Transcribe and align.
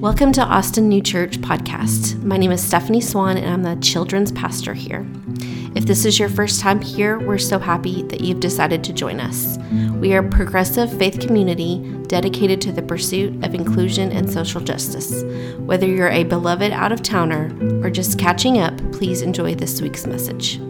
Welcome 0.00 0.30
to 0.34 0.42
Austin 0.44 0.88
New 0.88 1.02
Church 1.02 1.40
podcast. 1.40 2.22
My 2.22 2.36
name 2.36 2.52
is 2.52 2.62
Stephanie 2.62 3.00
Swan 3.00 3.36
and 3.36 3.52
I'm 3.52 3.62
the 3.64 3.82
children's 3.82 4.30
pastor 4.30 4.72
here. 4.72 5.04
If 5.74 5.86
this 5.86 6.04
is 6.04 6.20
your 6.20 6.28
first 6.28 6.60
time 6.60 6.80
here, 6.80 7.18
we're 7.18 7.36
so 7.36 7.58
happy 7.58 8.04
that 8.04 8.20
you've 8.20 8.38
decided 8.38 8.84
to 8.84 8.92
join 8.92 9.18
us. 9.18 9.58
We 9.96 10.14
are 10.14 10.24
a 10.24 10.30
progressive 10.30 10.96
faith 10.96 11.18
community 11.18 11.80
dedicated 12.06 12.60
to 12.60 12.72
the 12.72 12.80
pursuit 12.80 13.44
of 13.44 13.56
inclusion 13.56 14.12
and 14.12 14.32
social 14.32 14.60
justice. 14.60 15.24
Whether 15.58 15.88
you're 15.88 16.10
a 16.10 16.22
beloved 16.22 16.70
out 16.70 16.92
of 16.92 17.02
towner 17.02 17.52
or 17.82 17.90
just 17.90 18.20
catching 18.20 18.58
up, 18.58 18.76
please 18.92 19.20
enjoy 19.20 19.56
this 19.56 19.82
week's 19.82 20.06
message. 20.06 20.60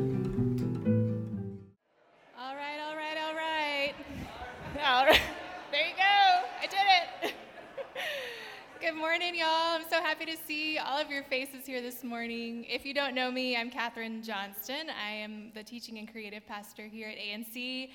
Morning. 12.09 12.65
If 12.67 12.87
you 12.87 12.95
don't 12.95 13.15
know 13.15 13.31
me, 13.31 13.55
I'm 13.55 13.69
Catherine 13.69 14.23
Johnston. 14.23 14.89
I 14.89 15.11
am 15.11 15.53
the 15.55 15.63
teaching 15.63 15.99
and 15.99 16.11
creative 16.11 16.47
pastor 16.47 16.87
here 16.87 17.11
at 17.11 17.19
ANC. 17.19 17.91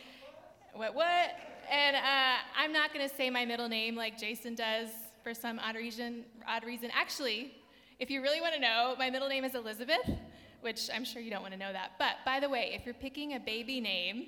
What, 0.75 0.93
what? 0.93 1.31
And 1.67 1.95
uh, 1.95 2.35
I'm 2.55 2.71
not 2.71 2.93
going 2.93 3.09
to 3.09 3.15
say 3.15 3.31
my 3.31 3.43
middle 3.43 3.67
name 3.67 3.95
like 3.95 4.19
Jason 4.19 4.53
does 4.53 4.89
for 5.23 5.33
some 5.33 5.57
odd 5.57 5.75
reason, 5.75 6.25
odd 6.47 6.63
reason. 6.63 6.91
Actually, 6.93 7.55
if 7.99 8.11
you 8.11 8.21
really 8.21 8.39
want 8.39 8.53
to 8.53 8.59
know, 8.59 8.93
my 8.99 9.09
middle 9.09 9.27
name 9.27 9.45
is 9.45 9.55
Elizabeth, 9.55 10.07
which 10.61 10.91
I'm 10.93 11.05
sure 11.05 11.19
you 11.19 11.31
don't 11.31 11.41
want 11.41 11.53
to 11.53 11.59
know 11.59 11.73
that. 11.73 11.93
But 11.97 12.17
by 12.23 12.39
the 12.39 12.47
way, 12.47 12.69
if 12.79 12.85
you're 12.85 12.93
picking 12.93 13.33
a 13.33 13.39
baby 13.39 13.81
name, 13.81 14.27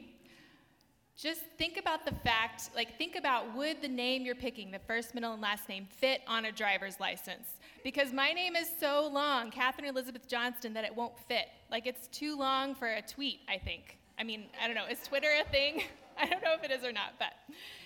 just 1.25 1.41
think 1.57 1.77
about 1.77 2.05
the 2.05 2.13
fact, 2.23 2.69
like, 2.75 2.99
think 2.99 3.15
about 3.15 3.55
would 3.55 3.81
the 3.81 3.87
name 3.87 4.25
you're 4.25 4.35
picking, 4.35 4.69
the 4.69 4.77
first, 4.77 5.15
middle, 5.15 5.33
and 5.33 5.41
last 5.41 5.67
name, 5.67 5.87
fit 5.89 6.21
on 6.27 6.45
a 6.45 6.51
driver's 6.51 6.99
license? 6.99 7.55
Because 7.83 8.13
my 8.13 8.31
name 8.31 8.55
is 8.55 8.69
so 8.79 9.09
long, 9.11 9.49
Catherine 9.49 9.87
Elizabeth 9.87 10.27
Johnston, 10.27 10.71
that 10.75 10.83
it 10.85 10.95
won't 10.95 11.17
fit. 11.17 11.47
Like, 11.71 11.87
it's 11.87 12.07
too 12.09 12.37
long 12.37 12.75
for 12.75 12.85
a 12.85 13.01
tweet, 13.01 13.39
I 13.49 13.57
think. 13.57 13.97
I 14.19 14.23
mean, 14.23 14.45
I 14.61 14.67
don't 14.67 14.75
know, 14.75 14.85
is 14.85 14.99
Twitter 15.01 15.29
a 15.41 15.49
thing? 15.49 15.81
I 16.19 16.27
don't 16.27 16.43
know 16.43 16.53
if 16.53 16.63
it 16.63 16.69
is 16.69 16.85
or 16.85 16.91
not, 16.91 17.13
but. 17.17 17.33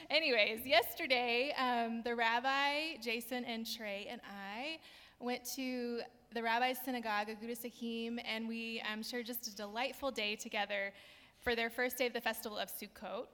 Anyways, 0.09 0.65
yesterday, 0.65 1.53
um, 1.57 2.01
the 2.03 2.15
rabbi, 2.15 2.97
Jason 3.01 3.45
and 3.45 3.65
Trey, 3.65 4.07
and 4.11 4.19
I 4.29 4.79
went 5.21 5.45
to 5.55 6.01
the 6.33 6.43
rabbi's 6.43 6.77
synagogue, 6.83 7.27
Agudas 7.29 7.63
Achim, 7.63 8.19
and 8.29 8.49
we 8.49 8.83
shared 9.01 9.25
just 9.25 9.47
a 9.47 9.55
delightful 9.55 10.11
day 10.11 10.35
together 10.35 10.91
for 11.39 11.55
their 11.55 11.69
first 11.69 11.97
day 11.97 12.07
of 12.07 12.13
the 12.13 12.21
festival 12.21 12.57
of 12.57 12.69
Sukkot. 12.69 13.27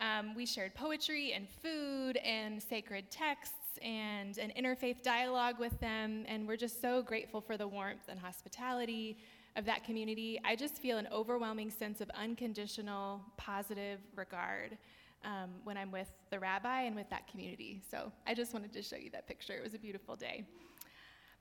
Um, 0.00 0.34
we 0.34 0.46
shared 0.46 0.74
poetry 0.74 1.32
and 1.34 1.46
food 1.48 2.16
and 2.18 2.62
sacred 2.62 3.10
texts 3.10 3.54
and 3.82 4.38
an 4.38 4.52
interfaith 4.58 5.02
dialogue 5.02 5.58
with 5.58 5.78
them, 5.78 6.24
and 6.26 6.48
we're 6.48 6.56
just 6.56 6.80
so 6.80 7.02
grateful 7.02 7.40
for 7.40 7.56
the 7.56 7.68
warmth 7.68 8.08
and 8.08 8.18
hospitality 8.18 9.18
of 9.56 9.66
that 9.66 9.84
community. 9.84 10.40
I 10.44 10.56
just 10.56 10.78
feel 10.78 10.96
an 10.96 11.08
overwhelming 11.12 11.70
sense 11.70 12.00
of 12.00 12.08
unconditional, 12.10 13.20
positive 13.36 13.98
regard 14.16 14.78
um, 15.24 15.50
when 15.64 15.76
I'm 15.76 15.90
with 15.90 16.10
the 16.30 16.38
rabbi 16.38 16.82
and 16.82 16.96
with 16.96 17.10
that 17.10 17.28
community. 17.28 17.82
So 17.90 18.10
I 18.26 18.32
just 18.32 18.54
wanted 18.54 18.72
to 18.72 18.82
show 18.82 18.96
you 18.96 19.10
that 19.10 19.26
picture. 19.26 19.52
It 19.52 19.62
was 19.62 19.74
a 19.74 19.78
beautiful 19.78 20.16
day. 20.16 20.44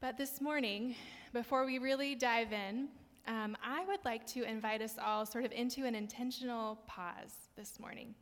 But 0.01 0.17
this 0.17 0.41
morning, 0.41 0.95
before 1.33 1.65
we 1.65 1.77
really 1.77 2.15
dive 2.15 2.51
in, 2.51 2.89
um, 3.29 3.55
I 3.63 3.85
would 3.85 4.03
like 4.03 4.25
to 4.33 4.43
invite 4.43 4.81
us 4.81 4.95
all 4.99 5.23
sort 5.23 5.45
of 5.45 5.51
into 5.51 5.85
an 5.85 5.93
intentional 5.93 6.79
pause 6.87 7.35
this 7.55 7.79
morning, 7.79 8.15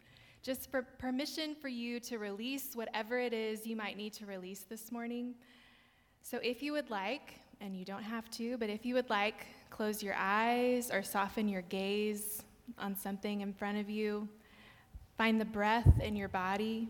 just 0.43 0.69
for 0.69 0.81
permission 0.81 1.55
for 1.55 1.69
you 1.69 2.01
to 2.01 2.17
release 2.17 2.75
whatever 2.75 3.17
it 3.17 3.31
is 3.31 3.65
you 3.65 3.77
might 3.77 3.95
need 3.95 4.11
to 4.13 4.25
release 4.25 4.65
this 4.69 4.91
morning. 4.91 5.33
So 6.21 6.39
if 6.43 6.61
you 6.61 6.73
would 6.73 6.89
like, 6.89 7.39
and 7.61 7.73
you 7.73 7.85
don't 7.85 8.03
have 8.03 8.29
to, 8.31 8.57
but 8.57 8.69
if 8.69 8.85
you 8.85 8.95
would 8.95 9.09
like, 9.09 9.47
close 9.69 10.03
your 10.03 10.15
eyes 10.17 10.91
or 10.91 11.01
soften 11.01 11.47
your 11.47 11.61
gaze 11.63 12.43
on 12.77 12.93
something 12.93 13.39
in 13.39 13.53
front 13.53 13.77
of 13.77 13.89
you. 13.89 14.27
Find 15.17 15.39
the 15.39 15.45
breath 15.45 16.01
in 16.01 16.17
your 16.17 16.27
body. 16.27 16.89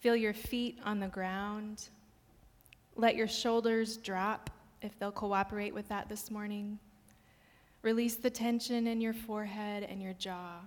Feel 0.00 0.16
your 0.16 0.34
feet 0.34 0.80
on 0.84 0.98
the 0.98 1.06
ground. 1.06 1.88
Let 2.96 3.14
your 3.14 3.28
shoulders 3.28 3.96
drop 3.96 4.50
if 4.82 4.98
they'll 4.98 5.12
cooperate 5.12 5.72
with 5.72 5.88
that 5.88 6.08
this 6.08 6.28
morning. 6.28 6.80
Release 7.82 8.14
the 8.14 8.30
tension 8.30 8.86
in 8.86 9.00
your 9.00 9.12
forehead 9.12 9.82
and 9.82 10.00
your 10.00 10.12
jaw. 10.14 10.60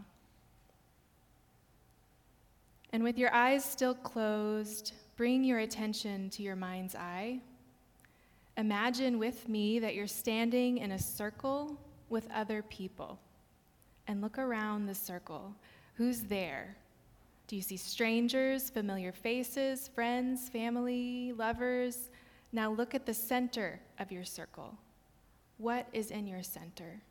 And 2.92 3.04
with 3.04 3.18
your 3.18 3.34
eyes 3.34 3.64
still 3.64 3.94
closed, 3.94 4.94
bring 5.18 5.44
your 5.44 5.60
attention 5.60 6.30
to 6.32 6.44
your 6.44 6.56
mind's 6.56 6.96
eye. 6.96 7.40
Imagine 8.58 9.20
with 9.20 9.50
me 9.50 9.80
that 9.80 9.96
you're 9.96 10.08
standing 10.08 10.78
in 10.78 10.92
a 10.92 11.00
circle 11.00 11.78
with 12.10 12.28
other 12.34 12.62
people. 12.64 13.20
And 14.08 14.22
look 14.22 14.38
around 14.38 14.86
the 14.86 14.96
circle. 14.96 15.54
Who's 15.96 16.22
there? 16.22 16.76
Do 17.48 17.56
you 17.56 17.62
see 17.62 17.78
strangers, 17.78 18.70
familiar 18.70 19.12
faces, 19.12 19.90
friends, 19.94 20.50
family, 20.50 21.34
lovers? 21.34 22.10
Now 22.52 22.72
look 22.72 22.96
at 22.96 23.06
the 23.06 23.14
center 23.14 23.80
of 24.00 24.12
your 24.12 24.24
circle. 24.24 24.78
What 25.58 25.88
is 25.94 26.12
in 26.12 26.28
your 26.28 26.44
center? 26.44 27.02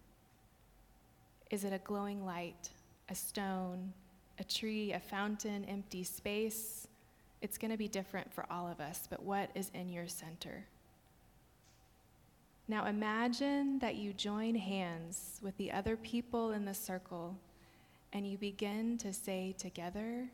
Is 1.50 1.64
it 1.64 1.72
a 1.72 1.78
glowing 1.78 2.24
light, 2.26 2.70
a 3.08 3.14
stone, 3.14 3.92
a 4.38 4.44
tree, 4.44 4.92
a 4.92 5.00
fountain, 5.00 5.64
empty 5.64 6.04
space? 6.04 6.88
It's 7.40 7.58
going 7.58 7.70
to 7.70 7.76
be 7.76 7.88
different 7.88 8.32
for 8.32 8.44
all 8.50 8.68
of 8.68 8.80
us, 8.80 9.06
but 9.08 9.22
what 9.22 9.50
is 9.54 9.70
in 9.74 9.88
your 9.88 10.08
center? 10.08 10.66
Now 12.66 12.86
imagine 12.86 13.78
that 13.80 13.96
you 13.96 14.12
join 14.12 14.54
hands 14.54 15.38
with 15.42 15.56
the 15.58 15.70
other 15.70 15.96
people 15.96 16.52
in 16.52 16.64
the 16.64 16.74
circle 16.74 17.36
and 18.12 18.26
you 18.26 18.38
begin 18.38 18.96
to 18.98 19.12
say 19.12 19.54
together 19.58 20.28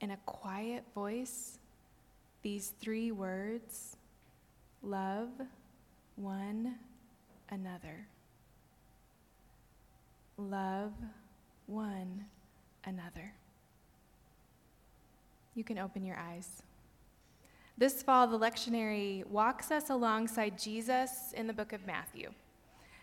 in 0.00 0.12
a 0.12 0.16
quiet 0.26 0.84
voice 0.94 1.58
these 2.42 2.72
three 2.80 3.10
words 3.10 3.96
love 4.82 5.30
one 6.16 6.76
another. 7.52 8.06
Love 10.38 10.92
one 11.66 12.24
another. 12.84 13.34
You 15.54 15.62
can 15.62 15.78
open 15.78 16.04
your 16.04 16.16
eyes. 16.16 16.62
This 17.76 18.02
fall, 18.02 18.26
the 18.26 18.38
lectionary 18.38 19.26
walks 19.26 19.70
us 19.70 19.90
alongside 19.90 20.58
Jesus 20.58 21.32
in 21.36 21.46
the 21.46 21.52
book 21.52 21.72
of 21.72 21.86
Matthew. 21.86 22.30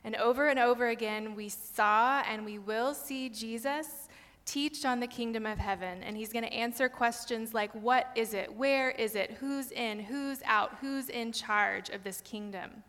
And 0.04 0.16
over 0.16 0.48
and 0.48 0.58
over 0.58 0.88
again, 0.88 1.36
we 1.36 1.50
saw 1.50 2.22
and 2.22 2.44
we 2.44 2.58
will 2.58 2.94
see 2.94 3.30
Jesus 3.30 4.08
teach 4.46 4.84
on 4.84 5.00
the 5.00 5.08
kingdom 5.08 5.46
of 5.46 5.60
heaven. 5.60 6.02
And 6.02 6.18
he's 6.18 6.34
going 6.34 6.46
to 6.46 6.54
answer 6.54 6.90
questions 6.90 7.54
like 7.54 7.72
what 7.76 8.08
is 8.16 8.34
it? 8.34 8.52
Where 8.56 8.90
is 8.92 9.16
it? 9.16 9.32
Who's 9.40 9.72
in? 9.72 10.00
Who's 10.00 10.42
out? 10.46 10.78
Who's 10.82 11.10
in 11.10 11.32
charge 11.32 11.90
of 11.90 12.04
this 12.04 12.22
kingdom? 12.22 12.84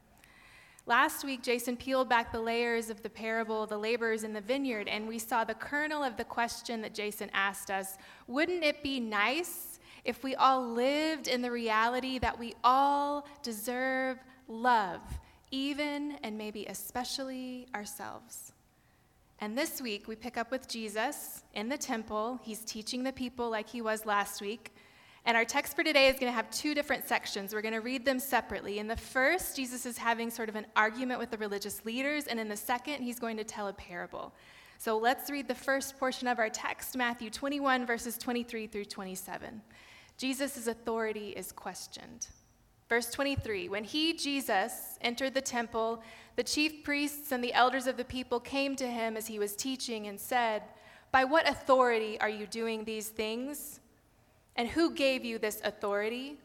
Last 0.87 1.25
week, 1.25 1.43
Jason 1.43 1.77
peeled 1.77 2.09
back 2.09 2.33
the 2.33 2.41
layers 2.41 2.91
of 2.91 3.03
the 3.03 3.11
parable, 3.11 3.67
the 3.67 3.79
laborers 3.79 4.25
in 4.25 4.33
the 4.33 4.41
vineyard, 4.41 4.89
and 4.89 5.07
we 5.07 5.19
saw 5.19 5.45
the 5.45 5.55
kernel 5.55 6.03
of 6.03 6.17
the 6.17 6.25
question 6.25 6.81
that 6.81 6.95
Jason 6.95 7.31
asked 7.35 7.71
us 7.71 7.99
Wouldn't 8.27 8.65
it 8.65 8.83
be 8.83 8.99
nice 8.99 9.79
if 10.05 10.25
we 10.25 10.35
all 10.35 10.67
lived 10.67 11.29
in 11.29 11.43
the 11.43 11.51
reality 11.51 12.19
that 12.19 12.39
we 12.39 12.55
all 12.65 13.27
deserve 13.43 14.19
love, 14.49 15.01
even 15.51 16.19
and 16.23 16.39
maybe 16.39 16.65
especially 16.67 17.69
ourselves? 17.75 18.53
And 19.39 19.57
this 19.57 19.81
week, 19.81 20.09
we 20.09 20.17
pick 20.17 20.37
up 20.37 20.51
with 20.51 20.69
Jesus 20.69 21.43
in 21.55 21.69
the 21.69 21.79
temple. 21.79 22.41
He's 22.43 22.61
teaching 22.61 23.03
the 23.03 23.13
people 23.13 23.49
like 23.49 23.69
he 23.69 23.81
was 23.81 24.05
last 24.05 24.41
week. 24.41 24.75
And 25.27 25.37
our 25.37 25.45
text 25.45 25.77
for 25.77 25.85
today 25.85 26.09
is 26.09 26.15
going 26.15 26.27
to 26.27 26.37
have 26.37 26.51
two 26.51 26.75
different 26.75 27.07
sections. 27.07 27.53
We're 27.53 27.63
going 27.63 27.75
to 27.75 27.81
read 27.81 28.05
them 28.05 28.19
separately. 28.19 28.79
In 28.79 28.89
the 28.89 28.97
first, 28.97 29.55
Jesus 29.55 29.85
is 29.85 29.99
having 29.99 30.31
sort 30.31 30.49
of 30.49 30.57
an 30.57 30.67
argument 30.77 31.21
with 31.21 31.31
the 31.31 31.39
religious 31.39 31.85
leaders, 31.85 32.27
and 32.27 32.41
in 32.41 32.49
the 32.49 32.57
second, 32.57 33.03
he's 33.03 33.19
going 33.19 33.37
to 33.37 33.45
tell 33.45 33.69
a 33.69 33.73
parable. 33.73 34.33
So 34.79 34.97
let's 34.97 35.31
read 35.31 35.47
the 35.47 35.55
first 35.55 35.99
portion 35.99 36.27
of 36.27 36.39
our 36.39 36.49
text, 36.49 36.97
Matthew 36.97 37.29
21, 37.29 37.85
verses 37.85 38.17
23 38.17 38.67
through 38.67 38.87
27. 38.87 39.61
Jesus' 40.17 40.67
authority 40.67 41.31
is 41.31 41.53
questioned. 41.53 42.29
Verse 42.89 43.11
23 43.11 43.69
When 43.69 43.85
he, 43.85 44.15
Jesus, 44.15 44.99
entered 45.03 45.35
the 45.35 45.41
temple, 45.43 46.03
the 46.37 46.43
chief 46.43 46.83
priests 46.83 47.31
and 47.31 47.45
the 47.45 47.53
elders 47.53 47.87
of 47.87 47.97
the 47.99 48.05
people 48.05 48.41
came 48.41 48.75
to 48.77 48.87
him 48.87 49.17
as 49.19 49.27
he 49.27 49.39
was 49.39 49.55
teaching 49.55 50.07
and 50.07 50.19
said, 50.19 50.63
By 51.13 51.25
what 51.25 51.49
authority 51.49 52.19
are 52.21 52.29
you 52.29 52.47
doing 52.47 52.85
these 52.85 53.09
things? 53.09 53.81
And 54.57 54.69
who 54.69 54.95
gave 54.95 55.25
you 55.25 55.39
this 55.39 55.61
authority? 55.65 56.39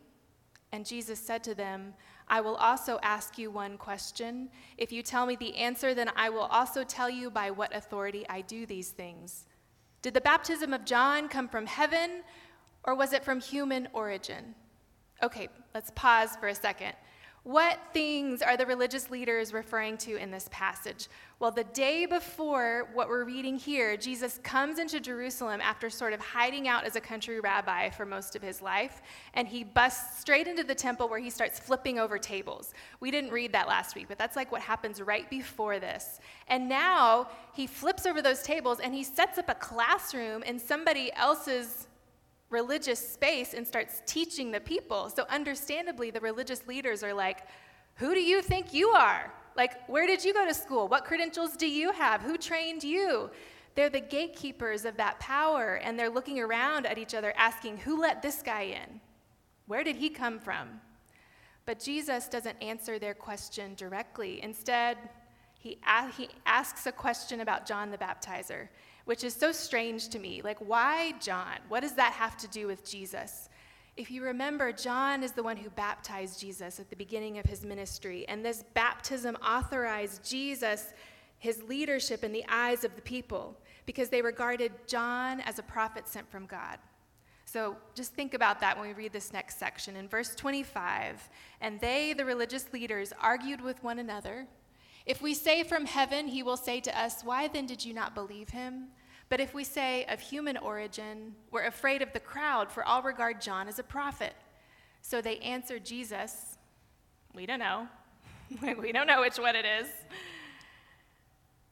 And 0.71 0.85
Jesus 0.85 1.19
said 1.19 1.43
to 1.45 1.55
them, 1.55 1.93
I 2.27 2.41
will 2.41 2.55
also 2.55 2.99
ask 3.03 3.37
you 3.37 3.51
one 3.51 3.77
question. 3.77 4.49
If 4.77 4.91
you 4.91 5.03
tell 5.03 5.25
me 5.25 5.35
the 5.35 5.55
answer, 5.55 5.93
then 5.93 6.09
I 6.15 6.29
will 6.29 6.41
also 6.41 6.83
tell 6.83 7.09
you 7.09 7.29
by 7.29 7.51
what 7.51 7.75
authority 7.75 8.25
I 8.29 8.41
do 8.41 8.65
these 8.65 8.89
things. 8.89 9.45
Did 10.01 10.13
the 10.13 10.21
baptism 10.21 10.73
of 10.73 10.85
John 10.85 11.29
come 11.29 11.47
from 11.47 11.65
heaven, 11.65 12.23
or 12.83 12.95
was 12.95 13.13
it 13.13 13.23
from 13.23 13.39
human 13.39 13.87
origin? 13.93 14.55
Okay, 15.23 15.49
let's 15.73 15.91
pause 15.95 16.35
for 16.39 16.47
a 16.47 16.55
second. 16.55 16.93
What 17.45 17.77
things 17.93 18.41
are 18.41 18.57
the 18.57 18.65
religious 18.65 19.11
leaders 19.11 19.53
referring 19.53 19.97
to 19.99 20.15
in 20.15 20.31
this 20.31 20.49
passage? 20.51 21.07
Well, 21.37 21.51
the 21.51 21.63
day 21.63 22.07
before 22.07 22.89
what 22.95 23.07
we're 23.07 23.23
reading 23.23 23.55
here, 23.55 23.95
Jesus 23.97 24.39
comes 24.41 24.79
into 24.79 24.99
Jerusalem 24.99 25.61
after 25.61 25.91
sort 25.91 26.13
of 26.13 26.19
hiding 26.19 26.67
out 26.67 26.85
as 26.85 26.95
a 26.95 26.99
country 26.99 27.39
rabbi 27.39 27.91
for 27.91 28.03
most 28.03 28.35
of 28.35 28.41
his 28.41 28.63
life, 28.63 29.03
and 29.35 29.47
he 29.47 29.63
busts 29.63 30.21
straight 30.21 30.47
into 30.47 30.63
the 30.63 30.73
temple 30.73 31.07
where 31.07 31.19
he 31.19 31.29
starts 31.29 31.59
flipping 31.59 31.99
over 31.99 32.17
tables. 32.17 32.73
We 32.99 33.11
didn't 33.11 33.29
read 33.29 33.51
that 33.51 33.67
last 33.67 33.93
week, 33.93 34.07
but 34.07 34.17
that's 34.17 34.35
like 34.35 34.51
what 34.51 34.61
happens 34.61 34.99
right 34.99 35.29
before 35.29 35.77
this. 35.77 36.19
And 36.47 36.67
now 36.67 37.29
he 37.53 37.67
flips 37.67 38.07
over 38.07 38.23
those 38.23 38.41
tables 38.41 38.79
and 38.79 38.91
he 38.91 39.03
sets 39.03 39.37
up 39.37 39.49
a 39.49 39.55
classroom 39.55 40.41
in 40.41 40.57
somebody 40.57 41.13
else's 41.13 41.85
religious 42.55 43.01
space 43.15 43.53
and 43.53 43.67
starts 43.67 44.01
teaching 44.05 44.47
the 44.51 44.61
people. 44.73 45.09
So, 45.09 45.25
understandably, 45.29 46.09
the 46.09 46.21
religious 46.21 46.65
leaders 46.67 47.03
are 47.03 47.13
like, 47.13 47.39
Who 47.95 48.13
do 48.13 48.21
you 48.21 48.41
think 48.41 48.73
you 48.73 48.87
are? 48.89 49.23
Like, 49.61 49.73
where 49.87 50.07
did 50.07 50.23
you 50.25 50.33
go 50.33 50.45
to 50.45 50.53
school? 50.53 50.87
What 50.87 51.05
credentials 51.05 51.55
do 51.55 51.69
you 51.69 51.91
have? 51.91 52.21
Who 52.21 52.37
trained 52.37 52.83
you? 52.83 53.29
They're 53.75 53.89
the 53.89 54.01
gatekeepers 54.17 54.85
of 54.85 54.97
that 54.97 55.19
power, 55.19 55.75
and 55.83 55.97
they're 55.97 56.09
looking 56.17 56.39
around 56.39 56.85
at 56.85 56.97
each 56.97 57.13
other 57.13 57.33
asking, 57.37 57.77
Who 57.79 57.99
let 57.99 58.21
this 58.21 58.41
guy 58.41 58.63
in? 58.81 59.01
Where 59.67 59.83
did 59.83 59.97
he 59.97 60.09
come 60.09 60.39
from? 60.39 60.81
But 61.65 61.79
Jesus 61.79 62.27
doesn't 62.27 62.61
answer 62.61 62.99
their 62.99 63.15
question 63.15 63.73
directly. 63.75 64.41
Instead, 64.41 64.97
he, 65.59 65.79
he 66.15 66.29
asks 66.45 66.85
a 66.85 66.91
question 66.91 67.41
about 67.41 67.65
John 67.65 67.89
the 67.91 67.97
Baptizer 67.97 68.67
which 69.05 69.23
is 69.23 69.33
so 69.33 69.51
strange 69.51 70.09
to 70.09 70.19
me. 70.19 70.41
Like, 70.43 70.57
why 70.59 71.13
John? 71.19 71.57
What 71.69 71.81
does 71.81 71.93
that 71.93 72.13
have 72.13 72.37
to 72.37 72.47
do 72.47 72.67
with 72.67 72.83
Jesus? 72.83 73.49
If 73.97 74.11
you 74.11 74.23
remember, 74.23 74.73
John 74.73 75.23
is 75.23 75.31
the 75.31 75.43
one 75.43 75.55
who 75.55 75.69
baptized 75.69 76.39
Jesus 76.39 76.79
at 76.79 76.89
the 76.89 76.95
beginning 76.97 77.37
of 77.37 77.45
his 77.45 77.63
ministry, 77.63 78.25
and 78.27 78.43
this 78.43 78.63
baptism 78.73 79.37
authorized 79.37 80.29
Jesus, 80.29 80.93
his 81.39 81.63
leadership 81.63 82.23
in 82.23 82.33
the 82.33 82.43
eyes 82.49 82.83
of 82.83 82.95
the 82.95 83.01
people, 83.01 83.57
because 83.85 84.09
they 84.09 84.21
regarded 84.21 84.73
John 84.85 85.39
as 85.41 85.59
a 85.59 85.63
prophet 85.63 86.07
sent 86.07 86.29
from 86.29 86.45
God. 86.45 86.77
So 87.45 87.77
just 87.93 88.13
think 88.13 88.33
about 88.33 88.59
that 88.59 88.77
when 88.77 88.87
we 88.87 88.93
read 88.93 89.13
this 89.13 89.31
next 89.31 89.59
section. 89.59 89.95
In 89.95 90.09
verse 90.09 90.35
25, 90.35 91.29
and 91.61 91.79
they, 91.79 92.11
the 92.11 92.25
religious 92.25 92.73
leaders, 92.73 93.13
argued 93.21 93.61
with 93.61 93.81
one 93.81 93.99
another 93.99 94.47
if 95.05 95.21
we 95.21 95.33
say 95.33 95.63
from 95.63 95.85
heaven, 95.85 96.27
he 96.27 96.41
will 96.41 96.57
say 96.57 96.79
to 96.81 96.99
us, 96.99 97.23
Why 97.23 97.47
then 97.47 97.65
did 97.65 97.85
you 97.85 97.93
not 97.93 98.15
believe 98.15 98.49
him? 98.49 98.87
But 99.29 99.39
if 99.39 99.53
we 99.53 99.63
say 99.63 100.05
of 100.05 100.19
human 100.19 100.57
origin, 100.57 101.35
we're 101.51 101.65
afraid 101.65 102.01
of 102.01 102.13
the 102.13 102.19
crowd, 102.19 102.71
for 102.71 102.83
all 102.83 103.01
regard 103.01 103.41
John 103.41 103.67
as 103.67 103.79
a 103.79 103.83
prophet. 103.83 104.33
So 105.01 105.21
they 105.21 105.37
answered 105.39 105.85
Jesus, 105.85 106.57
We 107.33 107.45
don't 107.45 107.59
know. 107.59 107.87
we 108.79 108.91
don't 108.91 109.07
know 109.07 109.21
which 109.21 109.37
one 109.37 109.55
it 109.55 109.65
is. 109.65 109.87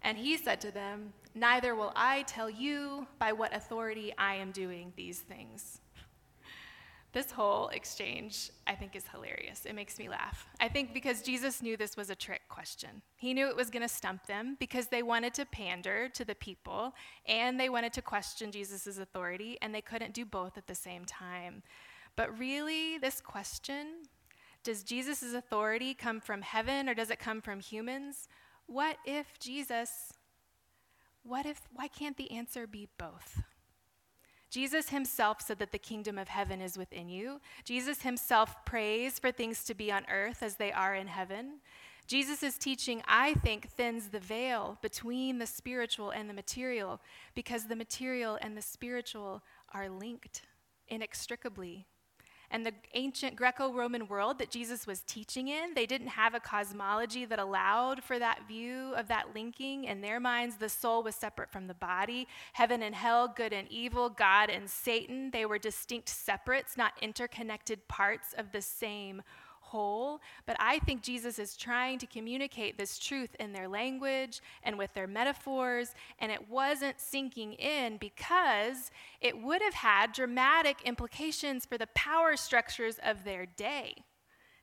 And 0.04 0.18
he 0.18 0.38
said 0.38 0.62
to 0.62 0.72
them, 0.72 1.14
Neither 1.34 1.74
will 1.74 1.94
I 1.96 2.24
tell 2.24 2.50
you 2.50 3.08
by 3.18 3.32
what 3.32 3.56
authority 3.56 4.14
I 4.18 4.36
am 4.36 4.52
doing 4.52 4.94
these 4.96 5.20
things. 5.20 5.80
This 7.14 7.30
whole 7.30 7.68
exchange, 7.70 8.50
I 8.66 8.74
think, 8.74 8.96
is 8.96 9.06
hilarious. 9.08 9.66
It 9.66 9.76
makes 9.76 10.00
me 10.00 10.10
laugh. 10.10 10.48
I 10.60 10.68
think 10.68 10.96
because 10.96 11.22
Jesus 11.22 11.62
knew 11.62 11.78
this 11.78 11.96
was 11.96 12.10
a 12.10 12.16
trick 12.16 12.42
question. 12.50 13.04
He 13.16 13.36
knew 13.36 13.48
it 13.48 13.56
was 13.56 13.70
going 13.70 13.84
to 13.84 13.88
stump 13.88 14.26
them 14.26 14.58
because 14.60 14.88
they 14.88 15.04
wanted 15.04 15.36
to 15.36 15.46
pander 15.46 16.10
to 16.10 16.26
the 16.26 16.34
people 16.34 16.96
and 17.28 17.60
they 17.60 17.70
wanted 17.70 17.94
to 17.94 18.02
question 18.02 18.52
Jesus' 18.52 18.98
authority, 18.98 19.60
and 19.62 19.74
they 19.74 19.82
couldn't 19.82 20.14
do 20.14 20.26
both 20.26 20.58
at 20.58 20.66
the 20.66 20.74
same 20.76 21.06
time. 21.06 21.62
But 22.16 22.38
really, 22.38 22.98
this 22.98 23.22
question 23.22 24.08
does 24.64 24.82
Jesus' 24.84 25.34
authority 25.34 25.94
come 25.94 26.22
from 26.22 26.42
heaven 26.42 26.88
or 26.88 26.94
does 26.94 27.10
it 27.10 27.20
come 27.20 27.42
from 27.42 27.60
humans? 27.60 28.30
What 28.66 28.98
if 29.06 29.38
Jesus, 29.38 30.14
what 31.22 31.46
if, 31.46 31.62
why 31.74 31.90
can't 31.90 32.16
the 32.16 32.32
answer 32.32 32.66
be 32.66 32.88
both? 32.98 33.44
Jesus 34.54 34.90
himself 34.90 35.42
said 35.42 35.58
that 35.58 35.72
the 35.72 35.80
kingdom 35.80 36.20
of 36.20 36.28
heaven 36.28 36.62
is 36.62 36.78
within 36.78 37.10
you. 37.10 37.42
Jesus 37.64 38.04
himself 38.04 38.64
prays 38.66 39.18
for 39.18 39.32
things 39.32 39.64
to 39.64 39.74
be 39.74 39.92
on 39.92 40.06
earth 40.12 40.44
as 40.44 40.58
they 40.58 40.72
are 40.72 40.94
in 40.94 41.08
heaven. 41.08 41.54
Jesus' 42.06 42.60
teaching, 42.60 43.02
I 43.08 43.34
think, 43.34 43.70
thins 43.70 44.10
the 44.10 44.20
veil 44.20 44.78
between 44.84 45.40
the 45.40 45.48
spiritual 45.48 46.12
and 46.12 46.30
the 46.30 46.36
material 46.36 47.02
because 47.34 47.66
the 47.66 47.76
material 47.76 48.38
and 48.44 48.56
the 48.56 48.62
spiritual 48.62 49.42
are 49.74 49.90
linked 49.90 50.44
inextricably. 50.88 51.88
And 52.54 52.64
the 52.64 52.74
ancient 52.94 53.36
Greco 53.36 53.74
Roman 53.74 54.08
world 54.08 54.38
that 54.38 54.52
Jesus 54.52 54.86
was 54.86 55.02
teaching 55.02 55.48
in, 55.48 55.74
they 55.74 55.88
didn't 55.88 56.10
have 56.10 56.36
a 56.36 56.40
cosmology 56.40 57.26
that 57.26 57.40
allowed 57.40 58.04
for 58.04 58.20
that 58.20 58.48
view 58.48 58.94
of 58.96 59.08
that 59.08 59.34
linking. 59.34 59.86
In 59.86 60.02
their 60.02 60.20
minds, 60.20 60.58
the 60.58 60.70
soul 60.70 61.02
was 61.02 61.16
separate 61.16 61.52
from 61.52 61.66
the 61.66 61.74
body. 61.74 62.28
Heaven 62.54 62.84
and 62.84 62.94
hell, 62.94 63.28
good 63.28 63.54
and 63.54 63.68
evil, 63.72 64.08
God 64.08 64.52
and 64.52 64.70
Satan, 64.70 65.32
they 65.32 65.48
were 65.48 65.58
distinct 65.58 66.10
separates, 66.10 66.78
not 66.78 66.94
interconnected 67.02 67.88
parts 67.88 68.36
of 68.38 68.52
the 68.52 68.62
same 68.62 69.24
whole, 69.74 70.22
but 70.46 70.56
I 70.60 70.78
think 70.80 71.02
Jesus 71.02 71.40
is 71.40 71.58
trying 71.58 71.98
to 71.98 72.06
communicate 72.06 72.78
this 72.78 73.00
truth 73.00 73.36
in 73.40 73.54
their 73.54 73.68
language 73.68 74.40
and 74.62 74.78
with 74.78 74.94
their 74.94 75.08
metaphors, 75.08 75.96
and 76.20 76.32
it 76.32 76.48
wasn't 76.48 77.00
sinking 77.00 77.54
in 77.54 77.98
because 77.98 78.92
it 79.20 79.42
would 79.42 79.64
have 79.64 79.74
had 79.74 80.14
dramatic 80.14 80.78
implications 80.86 81.66
for 81.66 81.80
the 81.80 81.88
power 81.96 82.38
structures 82.38 83.00
of 83.04 83.24
their 83.24 83.48
day, 83.48 84.04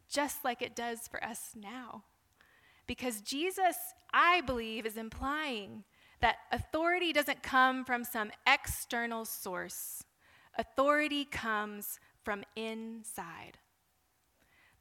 just 0.08 0.44
like 0.44 0.62
it 0.62 0.76
does 0.76 1.08
for 1.08 1.22
us 1.24 1.56
now. 1.60 2.04
Because 2.86 3.20
Jesus, 3.20 3.76
I 4.12 4.40
believe, 4.42 4.86
is 4.86 4.96
implying 4.96 5.82
that 6.20 6.36
authority 6.52 7.12
doesn't 7.12 7.42
come 7.42 7.84
from 7.84 8.04
some 8.04 8.30
external 8.46 9.24
source. 9.24 10.04
Authority 10.56 11.24
comes 11.24 11.98
from 12.22 12.44
inside. 12.54 13.58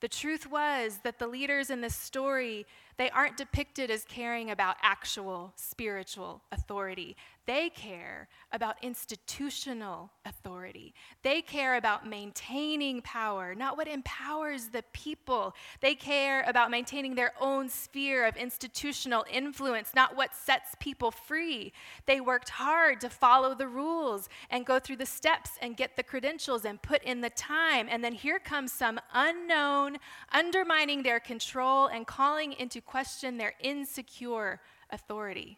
The 0.01 0.07
truth 0.07 0.49
was 0.49 0.99
that 1.03 1.19
the 1.19 1.27
leaders 1.27 1.69
in 1.69 1.81
this 1.81 1.95
story, 1.95 2.65
they 2.99 3.09
aren't 3.11 3.37
depicted 3.37 3.89
as 3.89 4.03
caring 4.03 4.51
about 4.51 4.75
actual 4.83 5.53
spiritual 5.55 6.43
authority. 6.51 7.15
They 7.45 7.69
care 7.69 8.27
about 8.51 8.75
institutional 8.83 10.11
authority. 10.25 10.93
They 11.23 11.41
care 11.41 11.77
about 11.77 12.05
maintaining 12.05 13.01
power, 13.01 13.55
not 13.55 13.77
what 13.77 13.87
empowers 13.87 14.67
the 14.67 14.83
people. 14.93 15.55
They 15.79 15.95
care 15.95 16.43
about 16.45 16.69
maintaining 16.69 17.15
their 17.15 17.31
own 17.39 17.69
sphere 17.69 18.27
of 18.27 18.35
institutional 18.35 19.25
influence, 19.31 19.95
not 19.95 20.15
what 20.15 20.35
sets 20.35 20.75
people 20.79 21.09
free. 21.09 21.71
They 22.05 22.19
worked 22.19 22.49
hard 22.49 23.01
to 23.01 23.09
follow 23.09 23.55
the 23.55 23.67
rules 23.67 24.29
and 24.51 24.65
go 24.65 24.77
through 24.77 24.97
the 24.97 25.05
steps 25.05 25.51
and 25.61 25.77
get 25.77 25.95
the 25.95 26.03
credentials 26.03 26.65
and 26.65 26.81
put 26.81 27.01
in 27.03 27.21
the 27.21 27.31
time. 27.31 27.87
And 27.89 28.03
then 28.03 28.13
here 28.13 28.39
comes 28.39 28.73
some 28.73 28.99
unknown, 29.13 29.97
undermining 30.33 31.01
their 31.01 31.21
control 31.21 31.87
and 31.87 32.05
calling 32.05 32.51
into 32.53 32.81
question 32.89 33.37
their 33.37 33.53
insecure 33.61 34.59
authority 34.89 35.57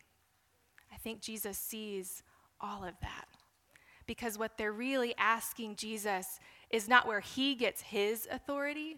I 0.93 0.97
think 0.97 1.21
Jesus 1.21 1.57
sees 1.57 2.23
all 2.59 2.83
of 2.83 2.93
that. 3.01 3.25
Because 4.05 4.37
what 4.37 4.57
they're 4.57 4.73
really 4.73 5.15
asking 5.17 5.75
Jesus 5.77 6.39
is 6.69 6.87
not 6.87 7.07
where 7.07 7.21
he 7.21 7.55
gets 7.55 7.81
his 7.81 8.27
authority, 8.31 8.97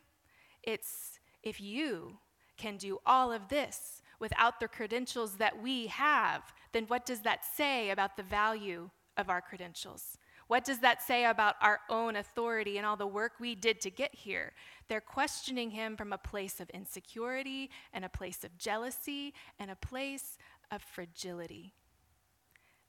it's 0.63 1.19
if 1.43 1.61
you 1.61 2.17
can 2.57 2.77
do 2.77 2.99
all 3.05 3.31
of 3.31 3.49
this 3.49 4.01
without 4.19 4.59
the 4.59 4.67
credentials 4.67 5.35
that 5.37 5.61
we 5.61 5.87
have, 5.87 6.53
then 6.71 6.85
what 6.85 7.05
does 7.05 7.21
that 7.21 7.43
say 7.45 7.89
about 7.89 8.15
the 8.15 8.23
value 8.23 8.89
of 9.17 9.29
our 9.29 9.41
credentials? 9.41 10.17
What 10.47 10.65
does 10.65 10.79
that 10.79 11.01
say 11.01 11.25
about 11.25 11.55
our 11.61 11.79
own 11.89 12.15
authority 12.15 12.77
and 12.77 12.85
all 12.85 12.97
the 12.97 13.07
work 13.07 13.33
we 13.39 13.55
did 13.55 13.81
to 13.81 13.89
get 13.89 14.13
here? 14.13 14.53
They're 14.87 15.01
questioning 15.01 15.71
him 15.71 15.95
from 15.95 16.13
a 16.13 16.17
place 16.17 16.59
of 16.59 16.69
insecurity 16.71 17.69
and 17.93 18.03
a 18.03 18.09
place 18.09 18.43
of 18.43 18.57
jealousy 18.57 19.33
and 19.59 19.71
a 19.71 19.75
place 19.75 20.37
of 20.71 20.81
fragility. 20.81 21.73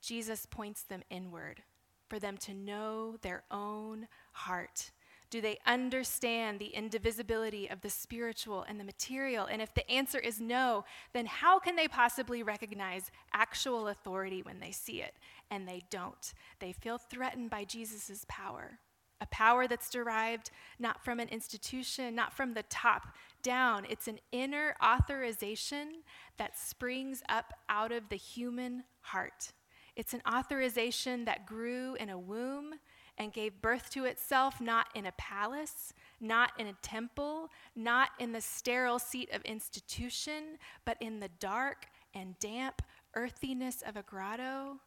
Jesus 0.00 0.46
points 0.46 0.82
them 0.82 1.02
inward 1.11 1.62
for 2.08 2.18
them 2.18 2.37
to 2.38 2.54
know 2.54 3.16
their 3.23 3.44
own 3.50 4.08
heart. 4.32 4.90
Do 5.35 5.41
they 5.41 5.59
understand 5.67 6.61
the 6.61 6.69
indivisibility 6.69 7.69
of 7.69 7.81
the 7.81 7.91
spiritual 7.91 8.64
and 8.69 8.79
the 8.79 8.85
material? 8.85 9.47
And 9.47 9.61
if 9.61 9.75
the 9.75 9.91
answer 9.91 10.21
is 10.21 10.41
no, 10.41 10.85
then 11.12 11.26
how 11.26 11.59
can 11.59 11.75
they 11.75 11.88
possibly 11.88 12.45
recognize 12.45 13.11
actual 13.33 13.88
authority 13.88 14.43
when 14.43 14.61
they 14.61 14.71
see 14.71 15.03
it? 15.03 15.17
And 15.50 15.67
they 15.67 15.83
don't. 15.91 16.33
They 16.61 16.71
feel 16.71 16.99
threatened 16.99 17.50
by 17.50 17.64
Jesus' 17.64 18.25
power, 18.29 18.79
a 19.21 19.26
power 19.26 19.67
that's 19.67 19.91
derived 19.91 20.53
not 20.79 21.05
from 21.05 21.19
an 21.19 21.31
institution, 21.31 22.14
not 22.14 22.33
from 22.33 22.55
the 22.55 22.62
top 22.71 23.09
down. 23.43 23.88
It's 23.91 24.07
an 24.07 24.21
inner 24.31 24.76
authorization 24.81 26.05
that 26.37 26.57
springs 26.57 27.25
up 27.29 27.55
out 27.69 27.91
of 27.91 28.09
the 28.09 28.14
human 28.14 28.85
heart. 29.00 29.50
It's 29.97 30.14
an 30.14 30.23
authorization 30.33 31.25
that 31.25 31.45
grew 31.45 31.97
in 31.97 32.09
a 32.09 32.19
womb 32.19 32.75
and 33.18 33.33
gave 33.33 33.62
birth 33.62 33.90
to 33.90 34.04
itself 34.04 34.61
not 34.61 34.88
in 34.94 35.06
a 35.06 35.12
palace, 35.12 35.92
not 36.21 36.52
in 36.59 36.66
a 36.66 36.76
temple, 36.83 37.49
not 37.76 38.11
in 38.18 38.33
the 38.33 38.40
sterile 38.40 38.99
seat 38.99 39.30
of 39.33 39.42
institution, 39.42 40.59
but 40.85 40.97
in 41.00 41.21
the 41.21 41.30
dark 41.38 41.87
and 42.14 42.38
damp 42.38 42.83
earthiness 43.14 43.83
of 43.87 43.97
a 43.97 44.02
grotto, 44.02 44.78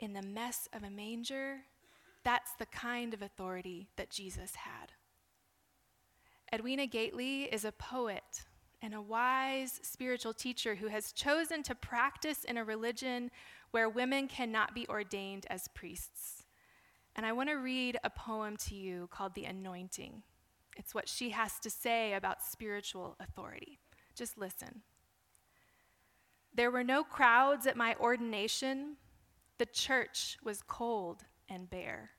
in 0.00 0.12
the 0.12 0.22
mess 0.22 0.68
of 0.72 0.82
a 0.82 0.90
manger. 0.90 1.58
That's 2.24 2.52
the 2.58 2.66
kind 2.66 3.14
of 3.14 3.22
authority 3.22 3.88
that 3.96 4.10
Jesus 4.10 4.54
had. 4.56 4.92
Edwina 6.52 6.86
Gateley 6.86 7.52
is 7.52 7.64
a 7.64 7.72
poet 7.72 8.44
and 8.80 8.94
a 8.94 9.02
wise 9.02 9.80
spiritual 9.82 10.32
teacher 10.32 10.76
who 10.76 10.88
has 10.88 11.12
chosen 11.12 11.62
to 11.64 11.74
practice 11.74 12.44
in 12.44 12.56
a 12.56 12.64
religion 12.64 13.30
where 13.70 13.88
women 13.88 14.28
cannot 14.28 14.74
be 14.74 14.88
ordained 14.88 15.46
as 15.50 15.68
priests. 15.68 16.37
And 17.18 17.26
I 17.26 17.32
want 17.32 17.48
to 17.48 17.56
read 17.56 17.98
a 18.04 18.10
poem 18.10 18.56
to 18.68 18.76
you 18.76 19.08
called 19.10 19.34
The 19.34 19.44
Anointing. 19.46 20.22
It's 20.76 20.94
what 20.94 21.08
she 21.08 21.30
has 21.30 21.58
to 21.58 21.68
say 21.68 22.14
about 22.14 22.44
spiritual 22.44 23.16
authority. 23.18 23.80
Just 24.14 24.38
listen. 24.38 24.82
There 26.54 26.70
were 26.70 26.84
no 26.84 27.02
crowds 27.02 27.66
at 27.66 27.76
my 27.76 27.96
ordination. 27.96 28.98
The 29.58 29.66
church 29.66 30.38
was 30.44 30.62
cold 30.62 31.24
and 31.48 31.68
bare. 31.68 32.10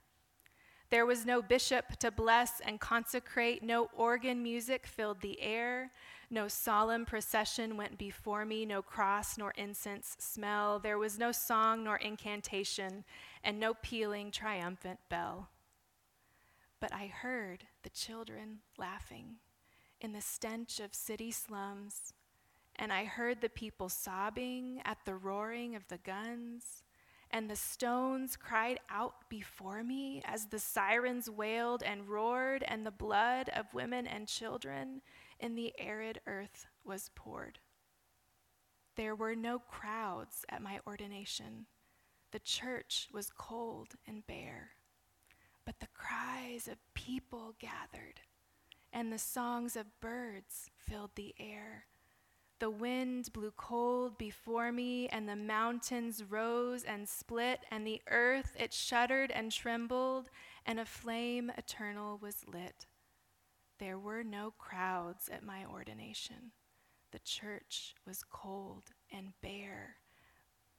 There 0.89 1.05
was 1.05 1.25
no 1.25 1.41
bishop 1.41 1.95
to 1.99 2.11
bless 2.11 2.59
and 2.59 2.77
consecrate, 2.81 3.63
no 3.63 3.89
organ 3.95 4.43
music 4.43 4.85
filled 4.85 5.21
the 5.21 5.39
air, 5.41 5.91
no 6.29 6.47
solemn 6.47 7.05
procession 7.05 7.77
went 7.77 7.97
before 7.97 8.45
me, 8.45 8.65
no 8.65 8.81
cross 8.81 9.37
nor 9.37 9.51
incense 9.51 10.15
smell. 10.19 10.79
There 10.79 10.97
was 10.97 11.17
no 11.17 11.31
song 11.31 11.83
nor 11.83 11.97
incantation, 11.97 13.03
and 13.43 13.59
no 13.59 13.73
pealing 13.73 14.31
triumphant 14.31 14.99
bell. 15.09 15.49
But 16.79 16.93
I 16.93 17.07
heard 17.07 17.65
the 17.83 17.89
children 17.89 18.59
laughing 18.77 19.37
in 19.99 20.13
the 20.13 20.21
stench 20.21 20.79
of 20.79 20.93
city 20.93 21.31
slums, 21.31 22.13
and 22.75 22.93
I 22.93 23.05
heard 23.05 23.41
the 23.41 23.49
people 23.49 23.89
sobbing 23.89 24.81
at 24.85 24.99
the 25.05 25.15
roaring 25.15 25.75
of 25.75 25.87
the 25.87 25.97
guns 25.97 26.83
and 27.31 27.49
the 27.49 27.55
stones 27.55 28.35
cried 28.35 28.79
out 28.89 29.13
before 29.29 29.83
me 29.83 30.21
as 30.25 30.45
the 30.45 30.59
sirens 30.59 31.29
wailed 31.29 31.83
and 31.83 32.07
roared, 32.07 32.63
and 32.67 32.85
the 32.85 32.91
blood 32.91 33.49
of 33.55 33.73
women 33.73 34.07
and 34.07 34.27
children 34.27 35.01
in 35.39 35.55
the 35.55 35.73
arid 35.77 36.21
earth 36.27 36.65
was 36.83 37.09
poured. 37.15 37.59
There 38.95 39.15
were 39.15 39.35
no 39.35 39.59
crowds 39.59 40.45
at 40.49 40.61
my 40.61 40.79
ordination. 40.85 41.67
The 42.31 42.39
church 42.39 43.07
was 43.13 43.31
cold 43.35 43.95
and 44.05 44.27
bare, 44.27 44.71
but 45.65 45.79
the 45.79 45.87
cries 45.93 46.67
of 46.67 46.77
people 46.93 47.55
gathered, 47.59 48.21
and 48.91 49.11
the 49.11 49.17
songs 49.17 49.75
of 49.75 49.99
birds 49.99 50.69
filled 50.77 51.11
the 51.15 51.33
air. 51.39 51.85
The 52.59 52.69
wind 52.69 53.31
blew 53.31 53.51
cold 53.55 54.17
before 54.17 54.73
me, 54.73 55.07
and 55.07 55.29
the 55.29 55.35
mountains 55.37 56.23
rose 56.23 56.83
and 56.83 57.07
split, 57.07 57.61
and 57.71 57.87
the 57.87 58.01
earth 58.09 58.53
it 58.59 58.73
shuddered 58.73 59.31
and 59.31 59.49
trembled, 59.49 60.29
and 60.65 60.77
a 60.77 60.85
flame 60.85 61.51
eternal 61.57 62.17
was 62.17 62.45
lit. 62.45 62.85
There 63.79 63.97
were 63.97 64.23
no 64.25 64.51
crowds 64.57 65.29
at 65.29 65.41
my 65.41 65.63
ordination. 65.65 66.51
The 67.11 67.19
church 67.19 67.95
was 68.05 68.23
cold 68.29 68.91
and 69.09 69.31
bare, 69.41 69.95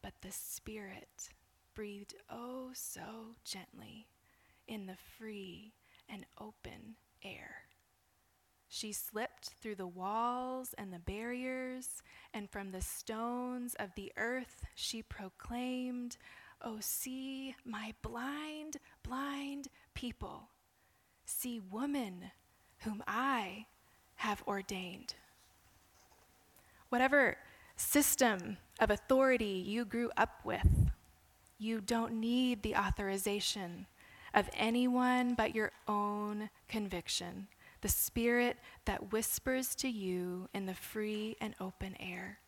but 0.03 0.13
the 0.21 0.31
Spirit 0.31 1.31
breathed 1.75 2.15
oh 2.31 2.71
so 2.75 3.37
gently 3.43 4.07
in 4.69 4.85
the 4.85 4.99
free 5.19 5.73
and 6.11 6.27
open 6.39 6.97
air. 7.25 7.63
She 8.69 8.93
slipped 8.93 9.55
through 9.61 9.77
the 9.77 9.87
walls 9.87 10.75
and 10.77 10.93
the 10.93 10.99
barriers, 10.99 12.03
and 12.35 12.51
from 12.51 12.71
the 12.71 12.83
stones 12.83 13.75
of 13.81 13.95
the 13.97 14.13
earth 14.19 14.65
she 14.75 15.03
proclaimed, 15.03 16.19
Oh, 16.61 16.79
see 16.81 17.57
my 17.65 17.95
blind, 18.03 18.77
blind 19.03 19.69
people. 19.95 20.51
See 21.25 21.59
woman 21.59 22.31
whom 22.81 23.03
I 23.07 23.67
have 24.17 24.43
ordained. 24.47 25.15
Whatever 26.89 27.37
system 27.77 28.59
of 28.79 28.91
authority 28.91 29.65
you 29.67 29.85
grew 29.85 30.11
up 30.17 30.41
with, 30.45 30.91
you 31.59 31.81
don't 31.81 32.15
need 32.15 32.63
the 32.63 32.77
authorization 32.77 33.87
of 34.35 34.49
anyone 34.55 35.35
but 35.35 35.55
your 35.55 35.73
own 35.89 36.51
conviction 36.69 37.49
the 37.81 37.89
spirit 37.89 38.59
that 38.85 39.13
whispers 39.13 39.75
to 39.77 39.89
you 39.89 40.49
in 40.53 40.67
the 40.67 40.75
free 40.75 41.37
and 41.41 41.55
open 41.61 41.97
air. 41.99 42.39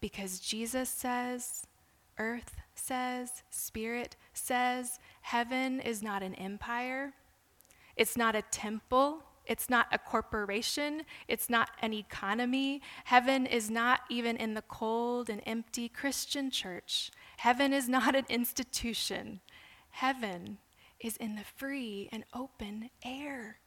Because 0.00 0.38
Jesus 0.38 0.88
says, 0.88 1.66
earth 2.18 2.56
says, 2.74 3.42
spirit 3.50 4.16
says, 4.32 4.98
heaven 5.22 5.80
is 5.80 6.02
not 6.02 6.22
an 6.22 6.34
empire, 6.34 7.12
it's 7.96 8.16
not 8.16 8.36
a 8.36 8.42
temple. 8.42 9.22
It's 9.48 9.70
not 9.70 9.86
a 9.90 9.98
corporation. 9.98 11.02
It's 11.26 11.48
not 11.48 11.70
an 11.80 11.94
economy. 11.94 12.82
Heaven 13.04 13.46
is 13.46 13.70
not 13.70 14.00
even 14.10 14.36
in 14.36 14.54
the 14.54 14.62
cold 14.62 15.30
and 15.30 15.42
empty 15.46 15.88
Christian 15.88 16.50
church. 16.50 17.10
Heaven 17.38 17.72
is 17.72 17.88
not 17.88 18.14
an 18.14 18.26
institution. 18.28 19.40
Heaven 19.90 20.58
is 21.00 21.16
in 21.16 21.34
the 21.34 21.44
free 21.56 22.08
and 22.12 22.24
open 22.34 22.90
air. 23.02 23.58